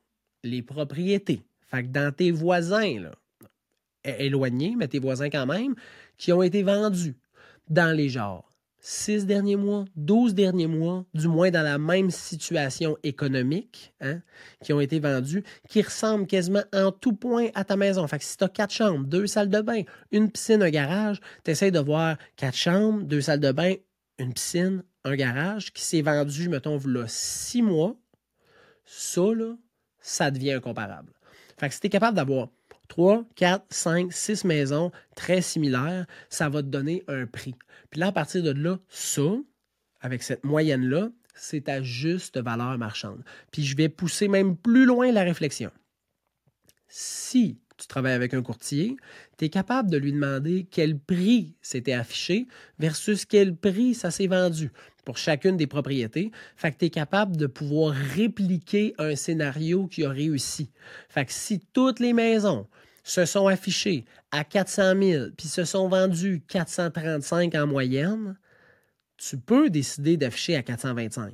Les 0.45 0.63
propriétés. 0.63 1.43
Fait 1.67 1.83
que 1.83 1.89
dans 1.89 2.13
tes 2.15 2.31
voisins, 2.31 3.11
éloignés, 4.05 4.75
mais 4.77 4.89
tes 4.89 4.99
voisins 4.99 5.31
quand 5.31 5.47
même, 5.47 5.75
qui 6.19 6.33
ont 6.33 6.43
été 6.43 6.63
vendus 6.63 7.17
dans 7.69 7.97
les 7.97 8.09
genres 8.09 8.53
six 8.85 9.27
derniers 9.27 9.57
mois, 9.57 9.85
12 9.95 10.35
derniers 10.35 10.67
mois, 10.67 11.07
du 11.15 11.29
moins 11.29 11.51
dans 11.51 11.63
la 11.63 11.79
même 11.79 12.11
situation 12.11 12.99
économique, 13.05 13.95
hein, 14.01 14.21
qui 14.63 14.73
ont 14.73 14.81
été 14.81 14.99
vendus, 14.99 15.45
qui 15.69 15.81
ressemblent 15.83 16.27
quasiment 16.27 16.65
en 16.75 16.91
tout 16.91 17.15
point 17.15 17.49
à 17.55 17.65
ta 17.65 17.77
maison. 17.77 18.07
Fait 18.09 18.19
que 18.19 18.25
si 18.25 18.37
tu 18.37 18.45
as 18.45 18.49
quatre 18.49 18.75
chambres, 18.75 19.07
deux 19.07 19.29
salles 19.29 19.49
de 19.49 19.61
bain, 19.61 19.83
une 20.11 20.31
piscine, 20.31 20.63
un 20.63 20.71
garage, 20.71 21.21
tu 21.45 21.53
essaies 21.53 21.71
de 21.71 21.79
voir 21.79 22.17
quatre 22.37 22.57
chambres, 22.57 23.05
deux 23.05 23.21
salles 23.21 23.41
de 23.41 23.53
bain, 23.53 23.75
une 24.19 24.35
piscine, 24.35 24.83
un 25.05 25.17
garage 25.17 25.73
qui 25.73 25.83
s'est 25.83 26.03
vendu, 26.03 26.49
mettons, 26.49 26.79
là, 26.85 27.05
six 27.09 27.63
mois, 27.63 27.97
ça, 28.85 29.23
là, 29.35 29.57
ça 30.01 30.31
devient 30.31 30.53
incomparable. 30.53 31.13
Fait 31.59 31.69
que 31.69 31.75
si 31.75 31.81
tu 31.81 31.87
es 31.87 31.91
capable 31.91 32.17
d'avoir 32.17 32.49
3, 32.89 33.25
4, 33.37 33.65
5, 33.71 34.13
6 34.13 34.45
maisons 34.45 34.93
très 35.17 35.41
similaires, 35.41 36.07
ça 36.29 36.49
va 36.49 36.63
te 36.63 36.69
donner 36.69 37.05
un 37.09 37.27
prix. 37.27 37.55
Puis 37.91 38.01
là, 38.01 38.09
à 38.09 38.13
partir 38.13 38.43
de 38.43 38.51
là, 38.51 38.79
ça, 38.89 39.23
avec 40.01 40.23
cette 40.23 40.45
moyenne-là, 40.45 41.11
c'est 41.35 41.63
ta 41.63 41.83
juste 41.83 42.39
valeur 42.39 42.77
marchande. 42.79 43.25
Puis 43.51 43.65
je 43.65 43.77
vais 43.77 43.89
pousser 43.89 44.29
même 44.29 44.57
plus 44.57 44.85
loin 44.85 45.11
la 45.13 45.23
réflexion. 45.23 45.71
Si 46.89 47.59
tu 47.79 47.87
travailles 47.87 48.13
avec 48.13 48.35
un 48.35 48.43
courtier, 48.43 48.97
tu 49.39 49.47
es 49.47 49.49
capable 49.49 49.91
de 49.91 49.97
lui 49.97 50.13
demander 50.13 50.69
quel 50.71 50.99
prix 50.99 51.57
s'était 51.63 51.95
affiché 51.95 52.47
versus 52.79 53.25
quel 53.25 53.57
prix 53.57 53.95
ça 53.95 54.11
s'est 54.11 54.27
vendu 54.27 54.71
pour 55.05 55.19
chacune 55.19 55.57
des 55.57 55.67
propriétés. 55.67 56.31
Fait 56.57 56.77
tu 56.77 56.87
es 56.87 56.91
capable 56.91 57.37
de 57.37 57.47
pouvoir 57.47 57.93
répliquer 57.93 58.95
un 58.99 59.17
scénario 59.17 59.87
qui 59.87 60.05
a 60.05 60.11
réussi. 60.11 60.71
Fait 61.09 61.25
que 61.25 61.33
si 61.33 61.61
toutes 61.73 62.01
les 62.01 62.13
maisons 62.13 62.67
se 63.05 63.25
sont 63.25 63.49
affichées 63.49 64.05
à 64.31 64.45
400 64.45 65.01
000 65.01 65.27
puis 65.37 65.49
se 65.49 65.65
sont 65.65 65.89
vendues 65.89 66.43
435 66.49 67.55
en 67.55 67.67
moyenne, 67.67 68.37
tu 69.17 69.39
peux 69.39 69.71
décider 69.71 70.17
d'afficher 70.17 70.57
à 70.57 70.63
425. 70.63 71.33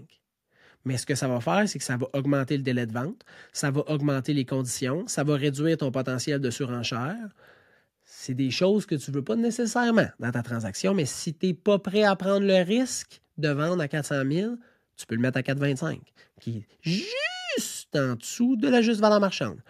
Mais 0.84 0.96
ce 0.96 1.06
que 1.06 1.14
ça 1.14 1.28
va 1.28 1.40
faire, 1.40 1.68
c'est 1.68 1.78
que 1.78 1.84
ça 1.84 1.96
va 1.96 2.06
augmenter 2.14 2.56
le 2.56 2.62
délai 2.62 2.86
de 2.86 2.92
vente, 2.92 3.24
ça 3.52 3.70
va 3.70 3.82
augmenter 3.90 4.32
les 4.32 4.44
conditions, 4.44 5.06
ça 5.06 5.24
va 5.24 5.36
réduire 5.36 5.76
ton 5.76 5.90
potentiel 5.90 6.40
de 6.40 6.50
surenchère. 6.50 7.16
C'est 8.20 8.34
des 8.34 8.50
choses 8.50 8.84
que 8.84 8.96
tu 8.96 9.12
ne 9.12 9.14
veux 9.14 9.22
pas 9.22 9.36
nécessairement 9.36 10.08
dans 10.18 10.32
ta 10.32 10.42
transaction, 10.42 10.92
mais 10.92 11.06
si 11.06 11.34
tu 11.34 11.46
n'es 11.46 11.54
pas 11.54 11.78
prêt 11.78 12.02
à 12.02 12.16
prendre 12.16 12.44
le 12.44 12.64
risque 12.64 13.22
de 13.36 13.48
vendre 13.48 13.80
à 13.80 13.86
400 13.86 14.24
000, 14.28 14.56
tu 14.96 15.06
peux 15.06 15.14
le 15.14 15.20
mettre 15.20 15.38
à 15.38 15.44
425, 15.44 16.00
qui 16.40 16.58
est 16.58 16.66
juste 16.80 17.94
en 17.94 18.16
dessous 18.16 18.56
de 18.56 18.68
la 18.68 18.82
juste 18.82 19.00
valeur 19.00 19.20
marchande. 19.20 19.60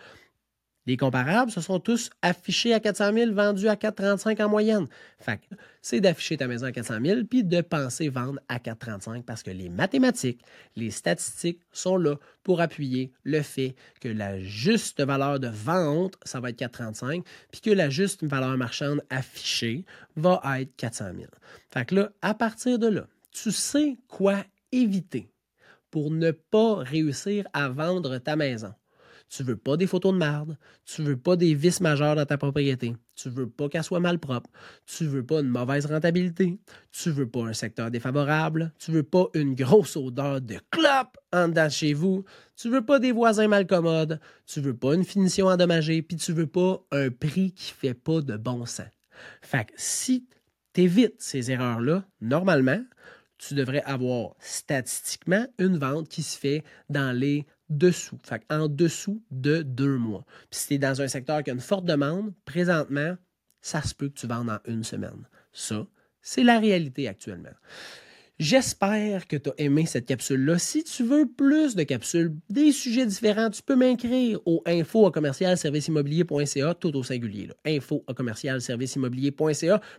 Les 0.88 0.96
comparables, 0.96 1.50
ce 1.50 1.60
sont 1.60 1.80
tous 1.80 2.08
affichés 2.22 2.72
à 2.72 2.80
400 2.80 3.12
000, 3.12 3.34
vendus 3.34 3.68
à 3.68 3.76
435 3.76 4.40
en 4.40 4.48
moyenne. 4.48 4.86
Fait 5.18 5.38
c'est 5.82 6.00
d'afficher 6.00 6.38
ta 6.38 6.48
maison 6.48 6.64
à 6.64 6.72
400 6.72 6.94
000 7.04 7.24
puis 7.28 7.44
de 7.44 7.60
penser 7.60 8.08
vendre 8.08 8.40
à 8.48 8.58
435 8.58 9.22
parce 9.26 9.42
que 9.42 9.50
les 9.50 9.68
mathématiques, 9.68 10.40
les 10.76 10.90
statistiques 10.90 11.60
sont 11.72 11.98
là 11.98 12.14
pour 12.42 12.62
appuyer 12.62 13.12
le 13.22 13.42
fait 13.42 13.74
que 14.00 14.08
la 14.08 14.40
juste 14.40 15.02
valeur 15.02 15.38
de 15.38 15.48
vente, 15.48 16.14
ça 16.24 16.40
va 16.40 16.48
être 16.48 16.56
435, 16.56 17.22
puis 17.52 17.60
que 17.60 17.70
la 17.70 17.90
juste 17.90 18.24
valeur 18.24 18.56
marchande 18.56 19.02
affichée 19.10 19.84
va 20.16 20.40
être 20.58 20.74
400 20.76 21.04
000. 21.16 21.26
Fait 21.70 21.84
que 21.84 21.96
là, 21.96 22.12
à 22.22 22.32
partir 22.32 22.78
de 22.78 22.86
là, 22.86 23.06
tu 23.30 23.52
sais 23.52 23.98
quoi 24.08 24.42
éviter 24.72 25.28
pour 25.90 26.10
ne 26.10 26.30
pas 26.30 26.76
réussir 26.76 27.46
à 27.52 27.68
vendre 27.68 28.16
ta 28.16 28.36
maison. 28.36 28.72
Tu 29.28 29.42
veux 29.42 29.56
pas 29.56 29.76
des 29.76 29.86
photos 29.86 30.12
de 30.14 30.18
marde, 30.18 30.56
tu 30.86 31.02
veux 31.02 31.16
pas 31.16 31.36
des 31.36 31.54
vices 31.54 31.82
majeurs 31.82 32.16
dans 32.16 32.24
ta 32.24 32.38
propriété, 32.38 32.96
tu 33.14 33.28
veux 33.28 33.48
pas 33.48 33.68
qu'elle 33.68 33.84
soit 33.84 34.00
mal 34.00 34.18
propre, 34.18 34.48
tu 34.86 35.04
veux 35.04 35.24
pas 35.24 35.40
une 35.40 35.48
mauvaise 35.48 35.84
rentabilité, 35.84 36.58
tu 36.92 37.10
veux 37.10 37.28
pas 37.28 37.42
un 37.42 37.52
secteur 37.52 37.90
défavorable, 37.90 38.72
tu 38.78 38.90
veux 38.90 39.02
pas 39.02 39.26
une 39.34 39.54
grosse 39.54 39.96
odeur 39.96 40.40
de 40.40 40.58
clope 40.70 41.18
en 41.32 41.48
dedans 41.48 41.66
de 41.66 41.70
chez 41.70 41.92
vous, 41.92 42.24
tu 42.56 42.70
veux 42.70 42.84
pas 42.84 42.98
des 42.98 43.12
voisins 43.12 43.48
mal 43.48 43.66
commodes, 43.66 44.18
tu 44.46 44.62
veux 44.62 44.76
pas 44.76 44.94
une 44.94 45.04
finition 45.04 45.46
endommagée, 45.46 46.00
puis 46.00 46.16
tu 46.16 46.32
veux 46.32 46.46
pas 46.46 46.82
un 46.90 47.10
prix 47.10 47.52
qui 47.52 47.72
fait 47.72 47.94
pas 47.94 48.22
de 48.22 48.36
bon 48.36 48.64
sens. 48.64 48.88
Fait 49.42 49.66
que 49.66 49.72
si 49.76 50.26
tu 50.72 50.82
évites 50.82 51.20
ces 51.20 51.50
erreurs-là, 51.50 52.04
normalement, 52.22 52.82
tu 53.36 53.54
devrais 53.54 53.82
avoir 53.82 54.34
statistiquement 54.40 55.46
une 55.58 55.78
vente 55.78 56.08
qui 56.08 56.22
se 56.22 56.38
fait 56.38 56.64
dans 56.88 57.16
les 57.16 57.46
dessous, 57.68 58.18
en 58.50 58.68
dessous 58.68 59.22
de 59.30 59.62
deux 59.62 59.96
mois. 59.96 60.24
Puis 60.50 60.60
si 60.60 60.66
tu 60.68 60.74
es 60.74 60.78
dans 60.78 61.00
un 61.00 61.08
secteur 61.08 61.42
qui 61.42 61.50
a 61.50 61.52
une 61.52 61.60
forte 61.60 61.84
demande, 61.84 62.32
présentement, 62.44 63.16
ça 63.60 63.82
se 63.82 63.94
peut 63.94 64.08
que 64.08 64.18
tu 64.18 64.26
vendes 64.26 64.50
en 64.50 64.58
une 64.66 64.84
semaine. 64.84 65.28
Ça, 65.52 65.86
c'est 66.22 66.44
la 66.44 66.58
réalité 66.58 67.08
actuellement. 67.08 67.54
J'espère 68.40 69.26
que 69.26 69.36
tu 69.36 69.50
as 69.50 69.54
aimé 69.58 69.84
cette 69.84 70.06
capsule-là. 70.06 70.58
Si 70.58 70.84
tu 70.84 71.02
veux 71.02 71.26
plus 71.26 71.74
de 71.74 71.82
capsules, 71.82 72.32
des 72.48 72.70
sujets 72.70 73.04
différents, 73.04 73.50
tu 73.50 73.64
peux 73.64 73.74
m'écrire 73.74 74.38
au 74.46 74.62
info 74.64 75.06
à 75.06 75.10
commercial 75.10 75.58
tout 75.58 76.96
au 76.96 77.02
singulier. 77.02 77.48
Là. 77.48 77.54
Info 77.66 78.04
à 78.06 78.14
commercial 78.14 78.60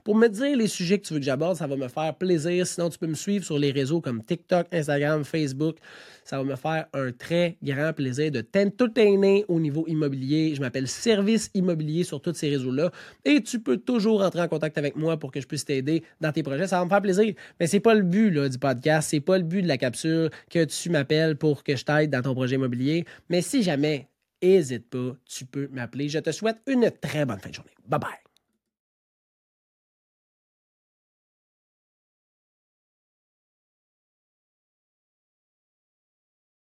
pour 0.06 0.16
me 0.16 0.28
dire 0.30 0.56
les 0.56 0.68
sujets 0.68 1.00
que 1.00 1.08
tu 1.08 1.14
veux 1.16 1.20
que 1.20 1.26
j'aborde. 1.26 1.58
Ça 1.58 1.68
va 1.68 1.76
me 1.76 1.90
faire 1.90 2.16
plaisir. 2.16 2.66
Sinon, 2.66 2.90
tu 2.90 2.98
peux 2.98 3.08
me 3.08 3.14
suivre 3.14 3.44
sur 3.44 3.60
les 3.60 3.72
réseaux 3.72 4.00
comme 4.00 4.24
TikTok, 4.24 4.68
Instagram, 4.72 5.26
Facebook. 5.26 5.76
Ça 6.24 6.38
va 6.38 6.46
me 6.46 6.56
faire 6.56 6.86
un 6.94 7.12
très 7.12 7.58
grand 7.62 7.92
plaisir 7.92 8.32
de 8.32 8.40
t'entertainer 8.40 9.44
au 9.50 9.60
niveau 9.60 9.84
immobilier. 9.88 10.54
Je 10.56 10.62
m'appelle 10.62 10.88
Service 10.88 11.50
Immobilier 11.56 12.06
sur 12.06 12.22
tous 12.22 12.36
ces 12.36 12.50
réseaux-là. 12.50 12.92
Et 13.26 13.42
tu 13.42 13.60
peux 13.60 13.78
toujours 13.78 14.22
entrer 14.22 14.42
en 14.42 14.48
contact 14.48 14.78
avec 14.78 14.96
moi 14.96 15.18
pour 15.18 15.32
que 15.32 15.42
je 15.42 15.48
puisse 15.48 15.66
t'aider 15.66 16.04
dans 16.22 16.32
tes 16.32 16.44
projets. 16.44 16.68
Ça 16.68 16.78
va 16.78 16.86
me 16.86 16.90
faire 16.90 17.02
plaisir. 17.02 17.34
Mais 17.60 17.68
c'est 17.68 17.82
pas 17.82 17.96
le 17.96 18.04
but 18.04 18.29
du 18.30 18.60
podcast, 18.60 19.10
c'est 19.10 19.20
pas 19.20 19.38
le 19.38 19.44
but 19.44 19.62
de 19.62 19.68
la 19.68 19.78
capsule 19.78 20.30
que 20.50 20.64
tu 20.66 20.90
m'appelles 20.90 21.36
pour 21.36 21.64
que 21.64 21.76
je 21.76 21.84
t'aide 21.84 22.12
dans 22.12 22.22
ton 22.22 22.34
projet 22.34 22.56
immobilier. 22.56 23.06
Mais 23.30 23.42
si 23.42 23.64
jamais, 23.64 24.08
n'hésite 24.42 24.90
pas, 24.90 25.14
tu 25.26 25.46
peux 25.46 25.68
m'appeler. 25.72 26.10
Je 26.10 26.20
te 26.20 26.32
souhaite 26.32 26.58
une 26.68 26.92
très 26.92 27.26
bonne 27.26 27.40
fin 27.40 27.50
de 27.50 27.56
journée. 27.56 27.72
Bye 27.88 28.00
bye. 28.00 28.29